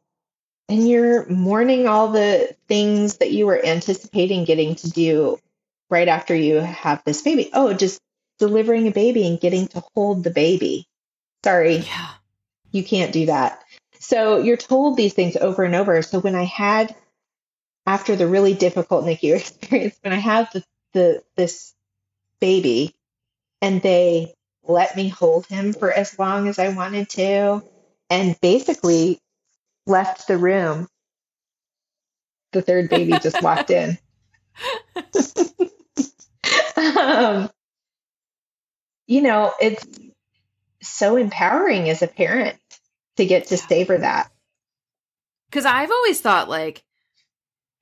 [0.70, 5.38] and you're mourning all the things that you were anticipating getting to do
[5.90, 7.50] right after you have this baby.
[7.54, 8.00] Oh, just
[8.40, 10.86] delivering a baby and getting to hold the baby.
[11.44, 12.10] Sorry, Yeah.
[12.72, 13.64] you can't do that.
[14.00, 16.02] So you're told these things over and over.
[16.02, 16.96] So when I had,
[17.86, 20.64] after the really difficult NICU experience, when I had the,
[20.94, 21.74] the this
[22.40, 22.94] baby,
[23.62, 27.64] and they let me hold him for as long as I wanted to,
[28.12, 29.20] and basically
[29.88, 30.88] left the room,
[32.54, 33.98] the third baby just walked in.
[36.78, 37.50] um,
[39.08, 39.86] you know, it's
[40.84, 42.58] so empowering as a parent
[43.18, 43.68] to get to Yeah.
[43.68, 44.32] savor that.
[45.50, 46.84] Because I've always thought, like,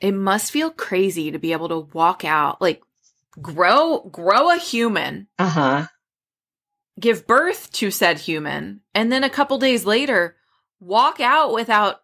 [0.01, 2.83] it must feel crazy to be able to walk out, like,
[3.41, 5.87] grow, grow a human, Uh huh.
[6.99, 10.35] Give birth to said human and then a couple days later
[10.79, 12.01] walk out without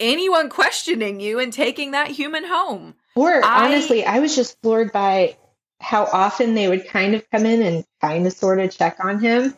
[0.00, 2.94] anyone questioning you and taking that human home.
[3.16, 5.36] Or I- honestly, I was just floored by
[5.80, 9.20] how often they would kind of come in and kind of sort of check on
[9.20, 9.54] him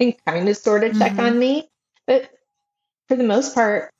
[0.00, 1.26] and kind of sort of check Mhm.
[1.26, 1.68] on me.
[2.06, 2.30] But
[3.08, 3.90] for the most part,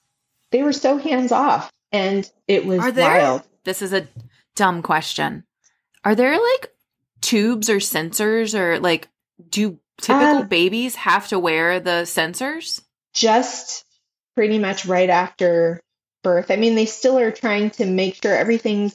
[0.51, 3.43] they were so hands off and it was Are there- wild.
[3.65, 4.09] This is a
[4.57, 5.45] dumb question.
[6.05, 6.73] Are there like
[7.21, 9.09] tubes or sensors or like
[9.51, 12.83] do typical Uh, babies have to wear the sensors?
[13.15, 13.85] Just
[14.35, 15.81] pretty much right after
[16.23, 16.51] birth.
[16.51, 18.95] I mean, they still are trying to make sure everything's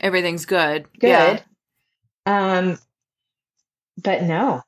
[0.00, 0.86] Everything's good.
[0.98, 1.08] good.
[1.08, 1.40] Yeah.
[2.26, 2.78] Um,
[4.02, 4.62] but no.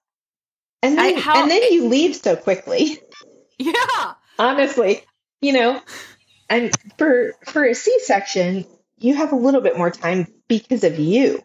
[0.83, 2.99] And I- then, how- and then you leave so quickly.
[3.59, 4.15] Yeah.
[4.39, 5.03] honestly,
[5.43, 5.83] you know,
[6.49, 8.65] and for for a C-section,
[8.97, 11.43] you have a little bit more time because of you,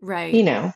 [0.00, 0.32] Right.
[0.32, 0.72] you know,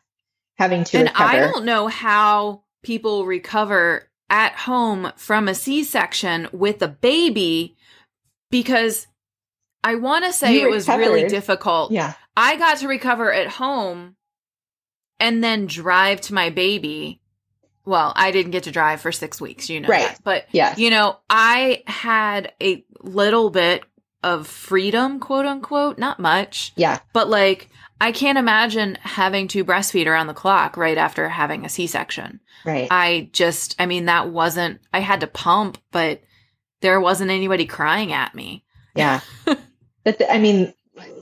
[0.55, 1.29] having to and recover.
[1.29, 7.75] I don't know how people recover at home from a C section with a baby
[8.51, 9.07] because
[9.83, 11.91] I want to say You it was really difficult.
[11.91, 14.15] yeah, I got to recover at home
[15.19, 17.21] and then drive to my baby.
[17.85, 20.07] Well, I didn't get to drive for six weeks, you know Right.
[20.07, 20.21] that.
[20.23, 23.83] But yeah, you know, I had a little bit
[24.23, 27.69] of freedom, quote unquote, not much, yeah, but like
[28.01, 32.41] I can't imagine having to breastfeed around the clock right after having a C-section.
[32.65, 32.87] right.
[32.91, 36.21] I just, I mean, that wasn't, I had to pump, but
[36.81, 38.63] there wasn't anybody crying at me.
[38.95, 39.21] yeah.
[39.45, 40.73] but the, I mean,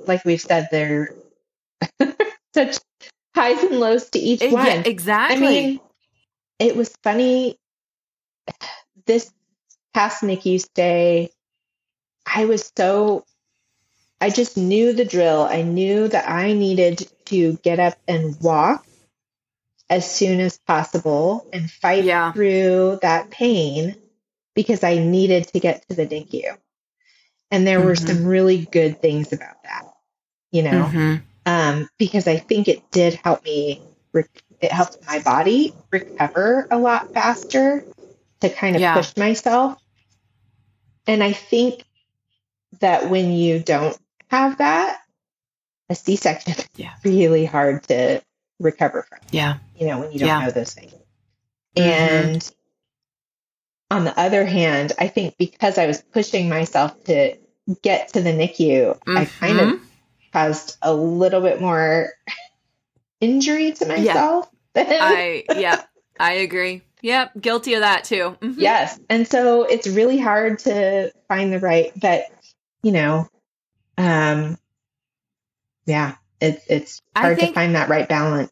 [0.07, 1.09] like we've said, there
[2.53, 2.77] such
[3.35, 4.65] highs and lows to each Eh, one.
[4.65, 5.37] Yeah, exactly.
[5.47, 5.79] I mean,
[6.59, 7.57] it was funny.
[9.05, 9.29] This
[9.93, 11.29] past NICU stay,
[12.25, 13.25] I was so,
[14.23, 15.41] I just knew the drill.
[15.41, 18.87] I knew that I needed to get up and walk
[19.89, 22.31] as soon as possible and fight Yeah.
[22.31, 23.97] through that pain
[24.55, 26.57] because I needed to get to the NICU.
[27.51, 28.07] And there were Mhm.
[28.07, 29.93] some really good things about that,
[30.53, 30.85] you know?
[30.85, 31.23] Mhm.
[31.45, 33.81] um, because I think it did help me.
[34.13, 34.23] Re-
[34.61, 37.83] it helped my body recover a lot faster
[38.39, 38.93] to kind of Yeah.
[38.95, 39.77] push myself.
[41.07, 41.83] And I think
[42.79, 43.97] that when you don't
[44.33, 44.99] have that,
[45.89, 46.93] a C-section is Yeah.
[47.03, 48.21] really hard to
[48.59, 49.19] recover from.
[49.31, 49.57] Yeah.
[49.79, 50.39] You know, when you don't Yeah.
[50.45, 50.91] know those things.
[51.77, 51.81] Mhm.
[51.81, 52.51] And
[53.91, 57.37] on the other hand, I think because I was pushing myself to
[57.81, 59.81] get to the NICU, I kind of Mhm.
[60.31, 62.09] caused a little bit more
[63.21, 64.49] injury to myself.
[64.75, 64.83] Yeah.
[64.99, 65.83] I, yeah,
[66.19, 66.81] I agree.
[67.01, 67.33] Yep.
[67.39, 68.35] Guilty of that too.
[68.41, 68.55] Mhm.
[68.57, 68.99] yes.
[69.09, 72.25] And so it's really hard to find the right, but
[72.81, 73.27] you know,
[73.97, 74.57] um,
[75.85, 78.51] yeah, it's, it's hard to find that right balance.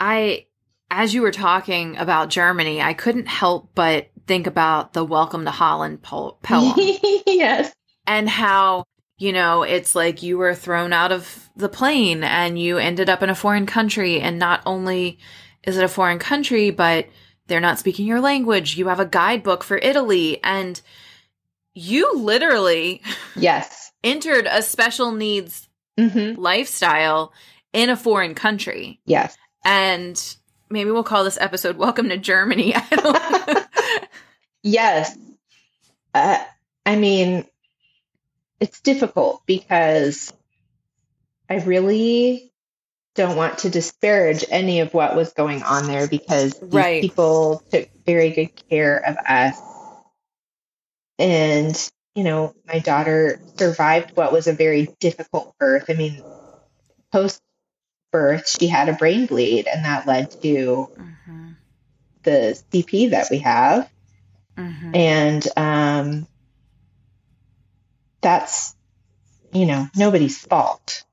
[0.00, 0.46] I,
[0.90, 5.50] as you were talking about Germany, I couldn't help but think about the Welcome to
[5.50, 6.40] Holland poem.
[7.26, 7.72] yes.
[8.06, 8.84] and how
[9.18, 13.22] you know it's like you were thrown out of the plane and you ended up
[13.22, 15.18] in a foreign country and not only
[15.62, 17.06] is it a foreign country but
[17.46, 20.80] they're not speaking your language you have a guidebook for italy and
[21.74, 23.02] you literally
[23.36, 23.83] Yes.
[24.04, 27.32] Entered a special needs hmm lifestyle
[27.72, 29.36] in a foreign country Yes.
[29.64, 30.36] and
[30.70, 32.74] maybe we'll call this episode welcome to germany
[34.66, 35.16] Yes.
[36.14, 36.42] Uh,
[36.86, 37.44] I mean,
[38.60, 40.32] it's difficult because
[41.50, 42.50] I really
[43.14, 47.02] don't want to disparage any of what was going on there because these Right.
[47.02, 49.58] people took very good care of us.
[51.18, 55.86] And, you know, my daughter survived what was a very difficult birth.
[55.88, 56.22] I mean,
[57.12, 57.40] post
[58.12, 61.56] birth, she had a brain bleed, and that led to Mhm.
[62.22, 63.90] the CP that we have
[64.56, 64.94] Mhm.
[64.94, 66.26] and um,
[68.20, 68.74] that's
[69.52, 71.04] you know nobody's fault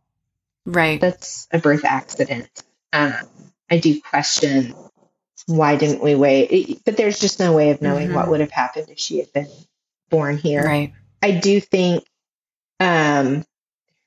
[0.65, 2.49] right that's a birth accident
[2.93, 3.13] um,
[3.69, 4.73] i do question
[5.47, 8.13] why didn't we wait but there's just no way of knowing Mhm.
[8.13, 9.49] what would have happened if she had been
[10.11, 10.93] born here right
[11.23, 12.05] i do think
[12.79, 13.43] um,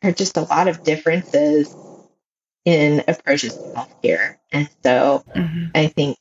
[0.02, 1.74] there are just a lot of differences
[2.64, 5.70] in approaches to healthcare and so Mhm.
[5.74, 6.18] I think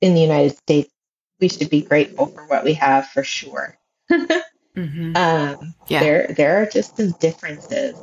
[0.00, 0.92] in the United States,
[1.40, 3.76] we should be grateful for what we have for sure.
[4.10, 4.44] Mhm.
[5.16, 6.00] Um, Yeah.
[6.00, 7.96] There, there are just some differences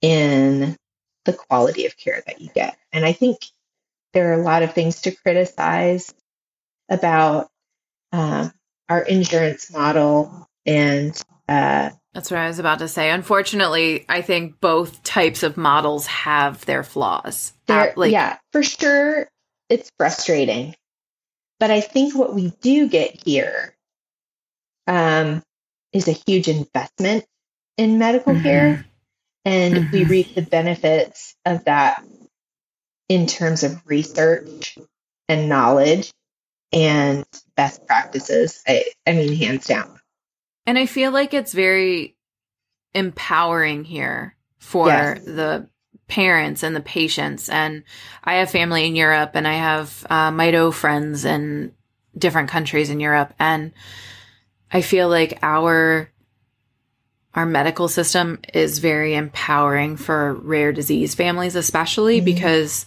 [0.00, 0.76] in
[1.24, 2.76] the quality of care that you get.
[2.92, 3.38] And I think
[4.12, 6.12] there are a lot of things to criticize
[6.88, 7.50] about
[8.12, 8.52] um,
[8.92, 11.18] our insurance model and
[11.48, 13.10] uh, That's what I was about to say.
[13.10, 17.54] Unfortunately, I think both types of models have their flaws.
[17.68, 19.28] like, yeah, for sure.
[19.70, 20.74] it's frustrating.
[21.58, 23.74] But I think what we do get here
[24.86, 25.42] um,
[25.92, 27.24] is a huge investment
[27.78, 28.42] in medical Mhm.
[28.42, 28.84] care.
[29.46, 30.08] And we Mhm.
[30.10, 32.04] reap the benefits of that
[33.08, 34.76] in terms of research
[35.28, 36.10] and knowledge
[36.72, 37.24] and
[37.56, 38.62] best practices.
[38.66, 39.98] I, I mean, hands down.
[40.66, 42.16] And I feel like it's very
[42.94, 45.24] empowering here for Yes.
[45.24, 45.68] the
[46.08, 47.48] parents and the patients.
[47.48, 47.84] And
[48.22, 51.72] I have family in Europe and I have uh, Mito friends in
[52.16, 53.32] different countries in Europe.
[53.38, 53.72] And
[54.70, 56.08] I feel like our
[57.34, 62.26] our medical system is very empowering for rare disease families, especially Mhm.
[62.26, 62.84] because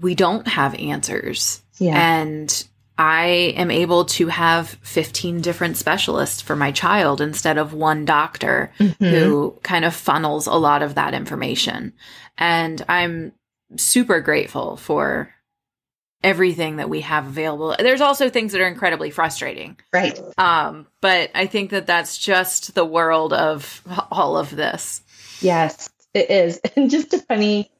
[0.00, 1.62] we don't have answers.
[1.78, 1.94] Yeah.
[1.94, 2.66] And
[2.96, 3.24] I
[3.56, 8.96] am able to have 15 different specialists for my child instead of one doctor Mhm.
[9.10, 11.92] who kind of funnels a lot of that information.
[12.38, 13.32] And I'm
[13.76, 15.30] super grateful for
[16.22, 17.74] everything that we have available.
[17.78, 19.76] There's also things that are incredibly frustrating.
[19.92, 20.18] Right.
[20.38, 25.02] Um, but I think that that's just the world of all of this.
[25.40, 26.60] Yes, it is.
[26.76, 27.70] And just a funny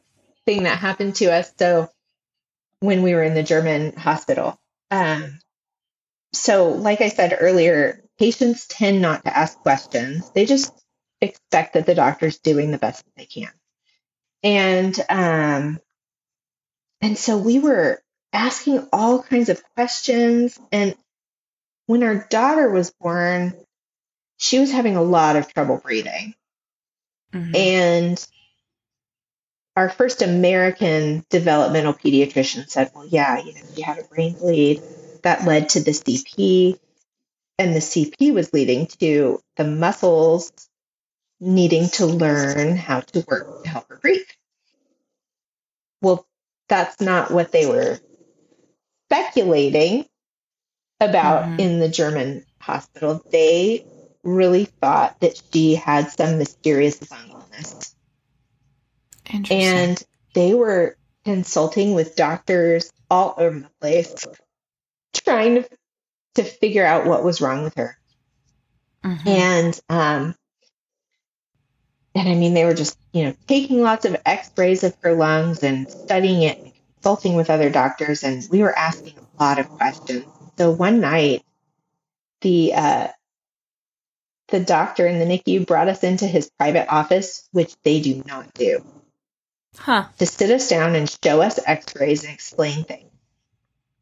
[0.45, 1.53] thing that happened to us.
[1.59, 1.89] So
[2.81, 4.59] when we were in the German hospital,
[4.91, 5.39] um,
[6.33, 10.31] so like I said earlier, patients tend not to ask questions.
[10.31, 10.73] They just
[11.21, 13.53] expect that the doctor's doing the best that they can.
[14.43, 15.81] And um,
[17.01, 20.59] and so we were asking all kinds of questions.
[20.73, 20.95] And
[21.87, 23.55] when our daughter was born,
[24.39, 26.35] she was having a lot of trouble breathing.
[27.33, 27.57] Mhm.
[27.57, 28.27] And
[29.77, 34.83] our first American developmental pediatrician said, well, yeah, you know, you had a brain bleed
[35.23, 36.79] that led to the CP.
[37.59, 40.53] And the CP was leading to the muscles
[41.41, 44.27] needing to learn how to work to help her breathe.
[46.03, 46.27] Well,
[46.69, 47.99] that's not what they were
[49.07, 50.07] speculating
[51.01, 51.61] about Mhm.
[51.61, 53.23] in the German hospital.
[53.31, 53.85] They
[54.23, 57.94] really thought that she had some mysterious lung illness.
[59.51, 60.03] And
[60.35, 64.27] they were consulting with doctors all over the place
[65.13, 65.69] trying to,
[66.35, 67.97] to figure out what was wrong with her
[69.05, 69.27] Mhm.
[69.27, 70.35] and um
[72.15, 75.63] and i mean they were just you know taking lots of x-rays of her lungs
[75.63, 79.69] and studying it and consulting with other doctors and we were asking a lot of
[79.69, 80.25] questions
[80.59, 81.43] so one night
[82.41, 83.09] the uh
[84.49, 88.53] the doctor in the NICU brought us into his private office, which they do not
[88.53, 88.85] do.
[89.79, 90.07] Huh.
[90.19, 93.11] to sit us down and show us x-rays and explain things.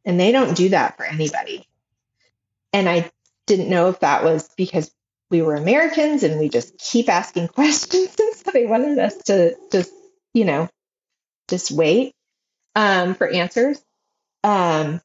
[0.04, 1.66] And they don't do that for anybody.
[2.72, 3.10] And I
[3.46, 4.90] didn't know if that was because
[5.30, 9.56] we were Americans and we just keep asking questions and so they wanted us to
[9.70, 9.92] just,
[10.34, 10.68] you know,
[11.48, 12.14] just wait
[12.74, 13.82] um, for answers.
[14.44, 15.00] Um,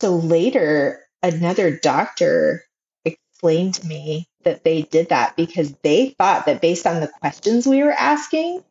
[0.00, 2.64] so later, another doctor
[3.04, 7.66] explained to me that they did that because they thought that based on the questions
[7.66, 8.62] we were asking,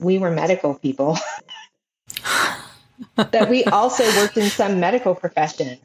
[0.00, 1.18] we were medical people,
[3.16, 5.78] that we also worked in some medical profession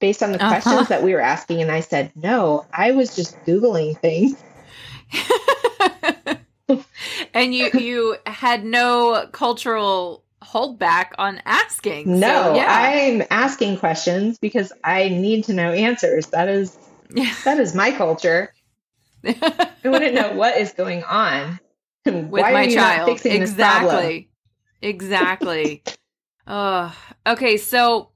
[0.00, 0.48] based on the Uh-huh.
[0.60, 1.62] questions that we were asking.
[1.62, 4.34] And I said, no, I was just Googling things.
[7.34, 12.18] and you you had no cultural holdback on asking.
[12.18, 12.66] No, so, yeah.
[12.68, 16.26] I'm asking questions because I need to know answers.
[16.28, 16.76] That is
[17.14, 17.32] Yeah.
[17.44, 18.52] that is my culture.
[19.24, 19.34] I
[19.84, 21.60] want to know what is going on.
[22.04, 23.08] With Why my are you not child.
[23.10, 24.04] fixing this problem?
[24.04, 24.28] exactly.
[24.80, 25.82] Exactly.
[26.46, 26.94] oh,
[27.26, 27.56] okay.
[27.56, 28.10] So,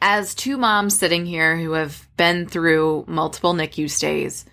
[0.00, 4.46] as two moms sitting here who have been through multiple NICU stays,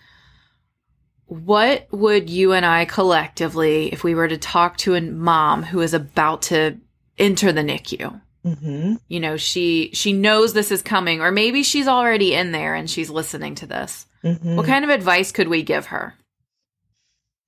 [1.28, 5.82] what would you and I collectively, if we were to talk to a mom who
[5.82, 6.78] is about to
[7.18, 8.22] enter the NICU?
[8.44, 12.76] hmm You know, she she knows this is coming, or maybe she's already in there
[12.76, 14.06] and she's listening to this.
[14.22, 16.16] hmm What kind of advice could we give her?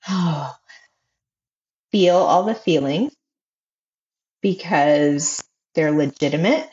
[1.91, 3.13] Feel all the feelings
[4.41, 5.43] because
[5.75, 6.69] they're legitimate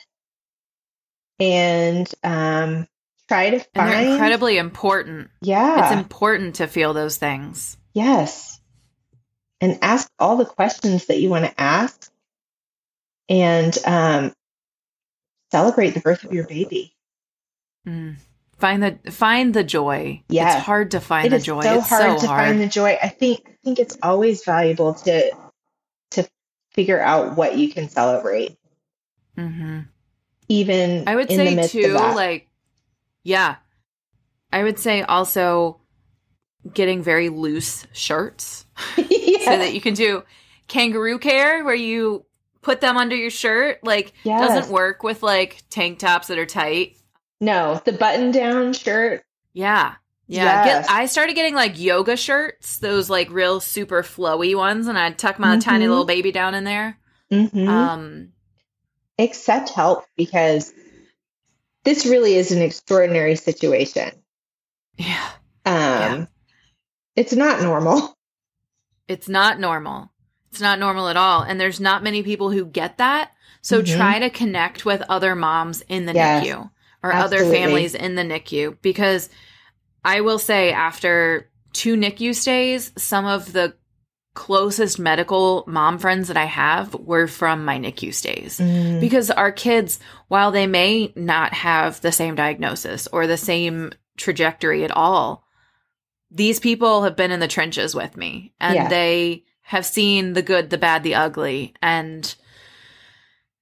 [1.41, 2.87] and um,
[3.29, 3.91] try to And find.
[3.93, 5.31] they're incredibly important.
[5.41, 5.85] yeah.
[5.93, 7.77] It's important to feel those things.
[7.93, 8.61] Yes.
[9.61, 12.11] And ask all the questions that you want to ask
[13.29, 14.33] and um,
[15.51, 16.95] celebrate the birth of your baby.
[17.87, 18.17] Mm.
[18.65, 20.23] Find the find the joy.
[20.31, 20.57] Yes.
[20.57, 21.61] It's hard to find It the joy.
[21.61, 22.49] so it's hard so to hard.
[22.49, 22.97] find the joy.
[23.03, 25.37] I think I think it's always valuable to
[26.13, 26.27] to
[26.73, 28.57] figure out what you can celebrate,
[29.37, 29.81] hmm
[30.49, 32.49] even I would say too, like,
[33.23, 33.57] yeah,
[34.51, 35.83] I would say also
[36.73, 38.65] getting very loose shirts
[38.97, 39.45] Yes.
[39.45, 40.23] so that you can do
[40.69, 42.25] kangaroo care where you
[42.63, 43.81] put them under your shirt.
[43.85, 44.41] Like Yes.
[44.41, 46.97] doesn't work with like tank tops that are tight.
[47.45, 49.23] No, the button down shirt.
[49.53, 49.95] Yeah.
[50.27, 50.65] Yeah.
[50.65, 50.87] Yes.
[50.87, 55.19] Get, I started getting like yoga shirts, those like real super flowy ones, and I'd
[55.19, 55.89] tuck my tiny Mhm.
[55.91, 56.99] little baby down in there.
[57.31, 57.69] Mhm.
[57.69, 58.29] Um
[59.19, 60.73] Accept help because
[61.85, 64.11] this really is an extraordinary situation.
[64.97, 65.29] yeah.
[65.67, 66.27] Um, Yeah.
[67.17, 68.17] It's not normal.
[69.07, 70.11] It's not normal.
[70.51, 71.43] It's not normal at all.
[71.43, 73.33] And there's not many people who get that.
[73.61, 73.97] So Mhm.
[73.97, 76.43] try to connect with other moms in the Yes.
[76.47, 76.71] NICU
[77.05, 79.29] or other families in the NICU because
[80.05, 83.75] I will say after two NICU stays, some of the
[84.35, 88.59] closest medical mom friends that I have were from my NICU stays.
[88.59, 93.93] Mm, Because our kids, while they may not have the same diagnosis or the same
[94.17, 95.45] trajectory at all,
[96.31, 98.89] these people have been in the trenches with me and Yeah.
[98.89, 102.35] they have seen the good, the bad, the ugly and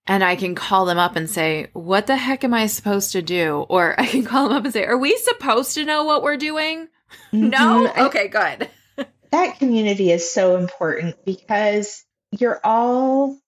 [0.06, 3.22] and I can call them up and say, "What the heck am I supposed to
[3.22, 6.22] do?" Or I can call them up and say, "Are we supposed to know what
[6.22, 6.88] we're doing?"
[7.32, 7.86] No?
[7.86, 7.92] mhm.
[7.96, 8.70] I- Okay, good.
[9.30, 12.04] that community is so important because
[12.38, 13.38] you're all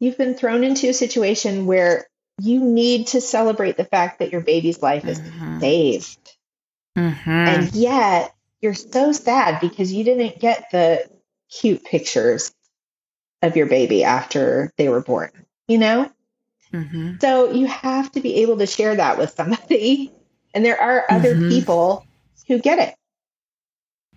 [0.00, 2.06] you've been thrown into a situation where
[2.42, 5.60] you need to celebrate the fact that your baby's life is Mhm.
[5.60, 6.18] saved.
[6.96, 7.26] Mhm.
[7.26, 11.08] And yet you're so sad because you didn't get the
[11.50, 12.52] cute pictures
[13.42, 15.30] of your baby after they were born,
[15.68, 16.10] you know?
[16.72, 17.20] Mhm.
[17.20, 20.12] So you have to be able to share that with somebody.
[20.54, 21.50] And there are other Mhm.
[21.50, 22.06] people
[22.48, 22.94] who get it.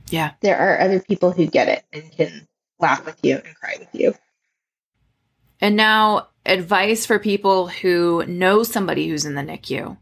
[0.09, 0.31] Yeah.
[0.39, 2.47] There are other people who get it and can
[2.79, 4.15] laugh with you and cry with you.
[5.59, 9.97] And now, advice for people who know somebody who's in the NICU.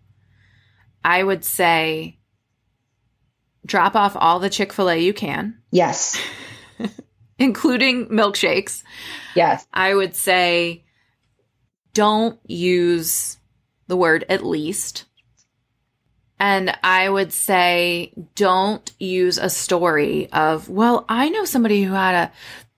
[1.03, 2.19] I would say
[3.65, 6.21] drop off all the Chick fil A you can, Yes.
[7.39, 8.83] including milkshakes.
[9.35, 9.65] Yes.
[9.73, 10.83] I would say
[11.97, 13.39] don't use
[13.87, 15.05] the word at least.
[16.39, 22.13] And I would say don't use a story of, well, I know somebody who had
[22.13, 22.31] a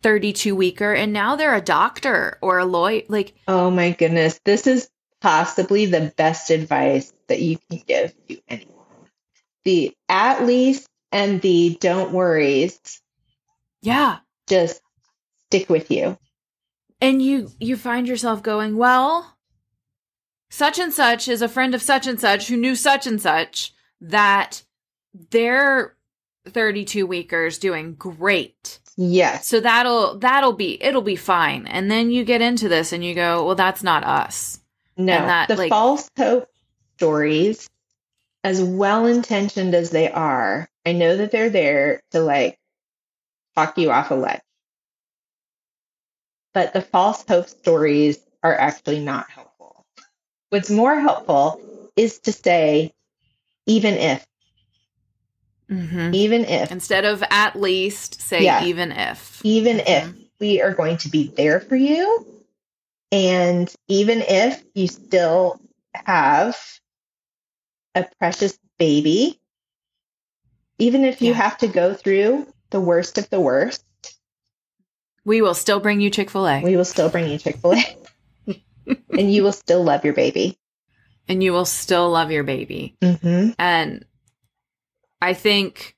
[0.04, 3.02] 32 weeker and now they're a doctor or a lawyer.
[3.10, 4.40] Like, Oh my goodness.
[4.46, 4.90] This is
[5.20, 8.86] possibly the best advice that you can give to anyone.
[9.66, 12.80] The at least and the don't worries
[13.82, 14.20] yeah.
[14.48, 14.80] just
[15.48, 16.18] stick with you.
[17.02, 19.38] And you you find yourself going well
[20.50, 23.74] such and such is a friend of such and such who knew such and such
[24.02, 24.64] that
[25.32, 25.96] their
[26.48, 29.48] 32 weekers doing great Yes.
[29.48, 33.14] so that'll that'll be it'll be fine and then you get into this and you
[33.16, 34.60] go well that's not us
[34.98, 35.14] No.
[35.14, 36.50] And that, the like- false hope
[36.98, 37.70] stories,
[38.44, 42.60] as well intentioned as they are, I know that they're there to like
[43.56, 44.42] talk you off a ledge.
[46.60, 49.86] But the false hope stories are actually not helpful.
[50.50, 51.62] What's more helpful
[51.96, 52.92] is to say,
[53.66, 54.26] even if,
[55.72, 56.14] mm-hmm.
[56.14, 58.66] even if, instead of at least say Yeah.
[58.66, 59.88] even if even Mhm.
[59.88, 62.44] if we are going to be there for you,
[63.10, 65.62] and even if you still
[65.94, 66.60] have
[67.96, 69.40] a precious baby,
[70.78, 71.38] even if you Yeah.
[71.38, 73.82] have to go through the worst of the worst,
[75.30, 78.96] we will still bring you chick-fil-a we will still bring you Chick fil A.
[79.20, 80.58] and you will still love your baby.
[81.28, 83.52] and you will still love your baby Mm-hmm.
[83.60, 84.06] And
[85.22, 85.96] I think,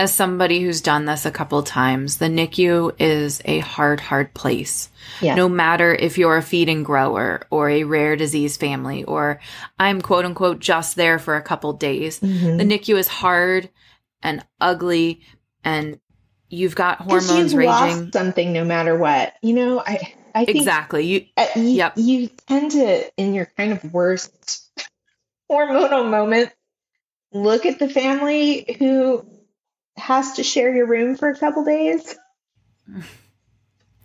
[0.00, 4.88] as somebody who's done this a couple times, the NICU is a hard, hard place.
[5.20, 5.34] Yeah.
[5.36, 9.38] No matter if you're a feeding grower or a rare disease family, or
[9.78, 12.18] I'm quote unquote just there for a couple days.
[12.20, 12.58] Mhm.
[12.58, 13.70] The NICU is hard
[14.22, 15.20] and ugly,
[15.62, 16.00] and
[16.54, 17.66] you've got hormones you've raging.
[17.70, 19.34] lost something no matter what.
[19.42, 21.06] You know, I I think Exactly.
[21.06, 21.92] You uh, you, Yep.
[21.96, 24.70] you tend to in your kind of worst
[25.50, 26.50] hormonal moment
[27.32, 29.24] look at the family who
[29.96, 32.16] has to share your room for a couple days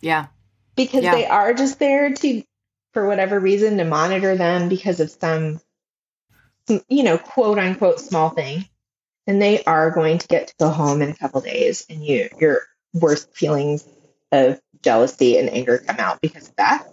[0.01, 0.27] yeah.
[0.75, 1.15] because Yeah.
[1.15, 2.43] they are just there to
[2.93, 5.61] for whatever reason to monitor them because of some,
[6.67, 8.65] some you know quote unquote small thing
[9.29, 12.29] and they are going to get to go home in a couple days and you
[12.39, 12.61] your
[12.95, 13.87] worst feelings
[14.31, 16.87] of jealousy and anger come out because of that.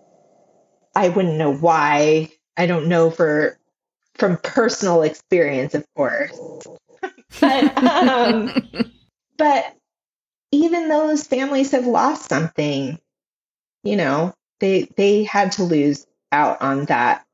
[0.95, 2.29] I wouldn't know why.
[2.55, 3.59] I don't know for
[4.17, 6.39] from personal experience of course.
[7.41, 8.53] But um
[9.39, 9.75] but
[10.53, 12.99] even those families have lost something
[13.83, 17.25] you know they they had to lose out on that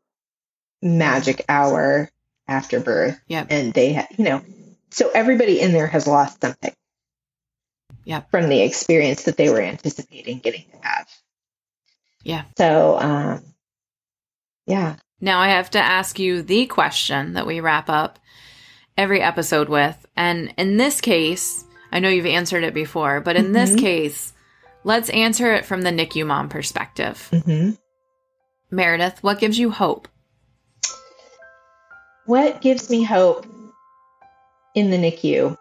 [0.81, 2.11] magic hour
[2.49, 4.43] after birth and they had you know
[4.93, 6.75] so everybody in there has lost something
[8.05, 8.23] Yeah.
[8.31, 11.09] from the experience that they were anticipating getting to have
[12.25, 12.45] Yeah.
[12.57, 13.43] So, um,
[14.67, 14.97] yeah.
[15.21, 18.19] Now I have to ask you the question that we wrap up
[18.97, 20.07] every episode with.
[20.17, 23.79] And in this case, I know you've answered it before, but in this Mhm.
[23.79, 24.33] case,
[24.85, 27.29] let's answer it from the NICU mom perspective.
[27.47, 27.71] hmm
[28.71, 30.09] Meredith, what gives you hope?
[32.27, 33.47] What gives me hope
[34.75, 35.57] in the NICU,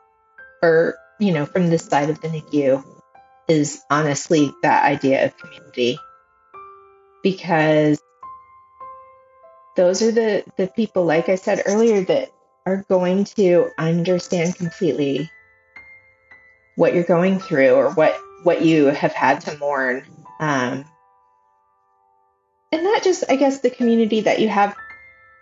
[0.64, 2.84] or, you know, from this side of the NICU,
[3.48, 5.98] is honestly that idea of community.
[7.24, 8.02] Because
[9.76, 12.32] those are the, the people, like I said earlier, that
[12.66, 15.30] are going to understand completely
[16.76, 20.04] what you're going through or what, what you have had to mourn.
[20.40, 20.86] Um,
[22.72, 24.76] and not just, I guess, the community that you have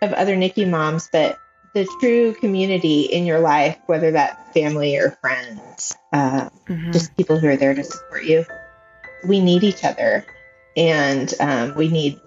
[0.01, 1.37] of other NICU moms, but
[1.73, 6.93] the true community in your life, whether that's family or friends, uh, Mhm.
[6.93, 8.45] just people who are there to support you.
[9.23, 10.25] We need each other,
[10.75, 12.19] and um, we need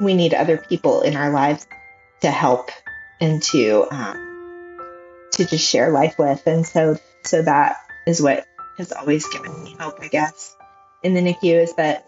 [0.00, 1.66] we need other people in our lives
[2.22, 2.70] to help
[3.20, 4.78] and to um,
[5.32, 6.46] to just share life with.
[6.46, 8.46] And so so that is what
[8.78, 10.54] has always given me hope, I guess,
[11.02, 12.06] in the NICU is that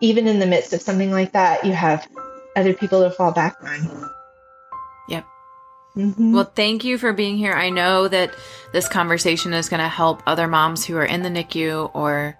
[0.00, 2.08] even in the midst of something like that, you have
[2.56, 4.10] other people to fall back on.
[5.96, 6.32] Mhm.
[6.32, 7.52] Well, thank you for being here.
[7.52, 8.32] I know that
[8.72, 12.36] this conversation is going to help other moms who are in the NICU or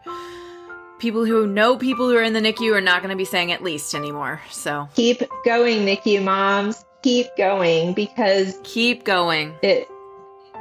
[0.99, 3.51] people who know people who are in the NICU are not going to be saying
[3.53, 4.41] at least anymore.
[4.51, 6.85] So keep going, NICU moms.
[7.03, 9.55] Keep going because keep going.
[9.63, 9.89] it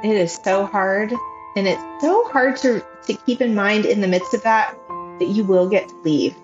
[0.02, 1.12] it is so hard
[1.54, 4.74] and it's so hard to to keep in mind in the midst of that
[5.18, 6.34] that you will get to leave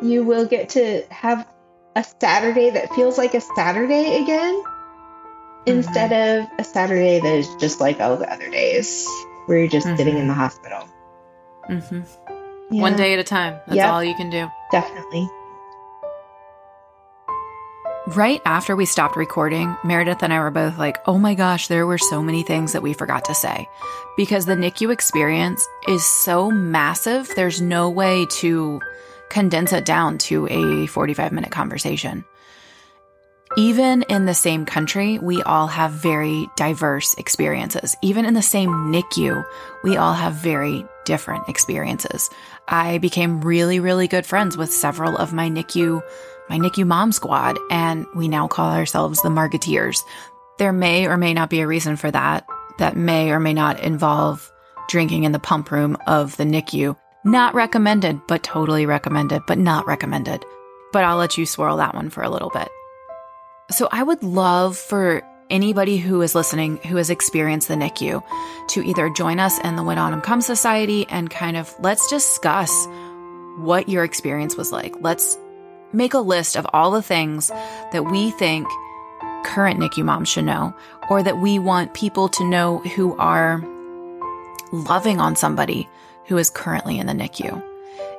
[0.00, 1.46] you will get to have
[1.96, 4.62] a saturday that feels like a saturday again
[5.66, 9.08] instead of a saturday that is just like all the other days
[9.46, 10.86] where you're just sitting in the hospital
[11.66, 12.00] hmm
[12.70, 13.54] Yeah, One day at a time.
[13.66, 13.90] That's Yep.
[13.90, 14.48] all you can do.
[14.70, 15.28] definitely
[18.08, 21.86] Right after we stopped recording, Meredith and I were both like, oh my gosh, there
[21.86, 23.66] were so many things that we forgot to say.
[24.18, 28.78] Because the NICU experience is so massive, there's no way to
[29.30, 32.26] condense it down to a 45 minute conversation.
[33.56, 37.96] Even in the same country, we all have very diverse experiences.
[38.02, 39.44] Even in the same NICU,
[39.84, 42.30] we all have very different experiences.
[42.66, 46.02] I became really, really good friends with several of my NICU
[46.48, 50.02] my NICU mom squad, and we now call ourselves the Marketeers.
[50.58, 52.46] There may or may not be a reason for that.
[52.78, 54.50] That may or may not involve
[54.88, 56.96] drinking in the pump room of the NICU.
[57.24, 60.44] Not recommended, but totally recommended, but not recommended.
[60.92, 62.68] But I'll let you swirl that one for a little bit.
[63.70, 68.22] So I would love for anybody who is listening who has experienced the NICU
[68.68, 72.86] to either join us in the When Autumn Comes Society and kind of let's discuss
[73.58, 74.94] what your experience was like.
[75.00, 75.38] Let's
[75.92, 77.48] make a list of all the things
[77.92, 78.66] that we think
[79.44, 80.74] current NICU moms should know,
[81.08, 83.62] or that we want people to know who are
[84.72, 85.88] loving on somebody
[86.26, 87.62] who is currently in the NICU.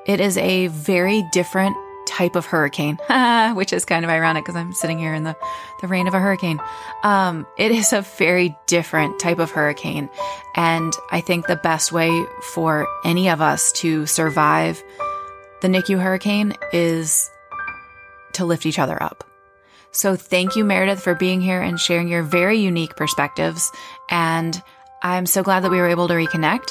[0.06, 1.76] It is a very different
[2.16, 2.97] type of hurricane,
[3.55, 5.36] which is kind of ironic because I'm sitting here in the,
[5.82, 6.61] the rain of a hurricane.
[7.03, 10.09] Um, it is a very different type of hurricane.
[10.55, 14.82] And I think the best way for any of us to survive
[15.61, 17.30] the NICU hurricane is
[18.34, 19.24] to lift each other up.
[19.91, 23.72] So thank you, Meredith, for being here and sharing your very unique perspectives.
[24.09, 24.61] And
[25.01, 26.70] I'm so glad that we were able to reconnect.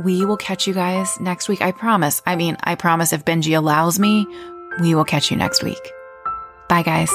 [0.00, 1.62] We will catch you guys next week.
[1.62, 2.20] I promise.
[2.26, 4.26] I mean, I promise if Benji allows me,
[4.80, 5.92] we will catch you next week.
[6.68, 7.10] Bye, guys.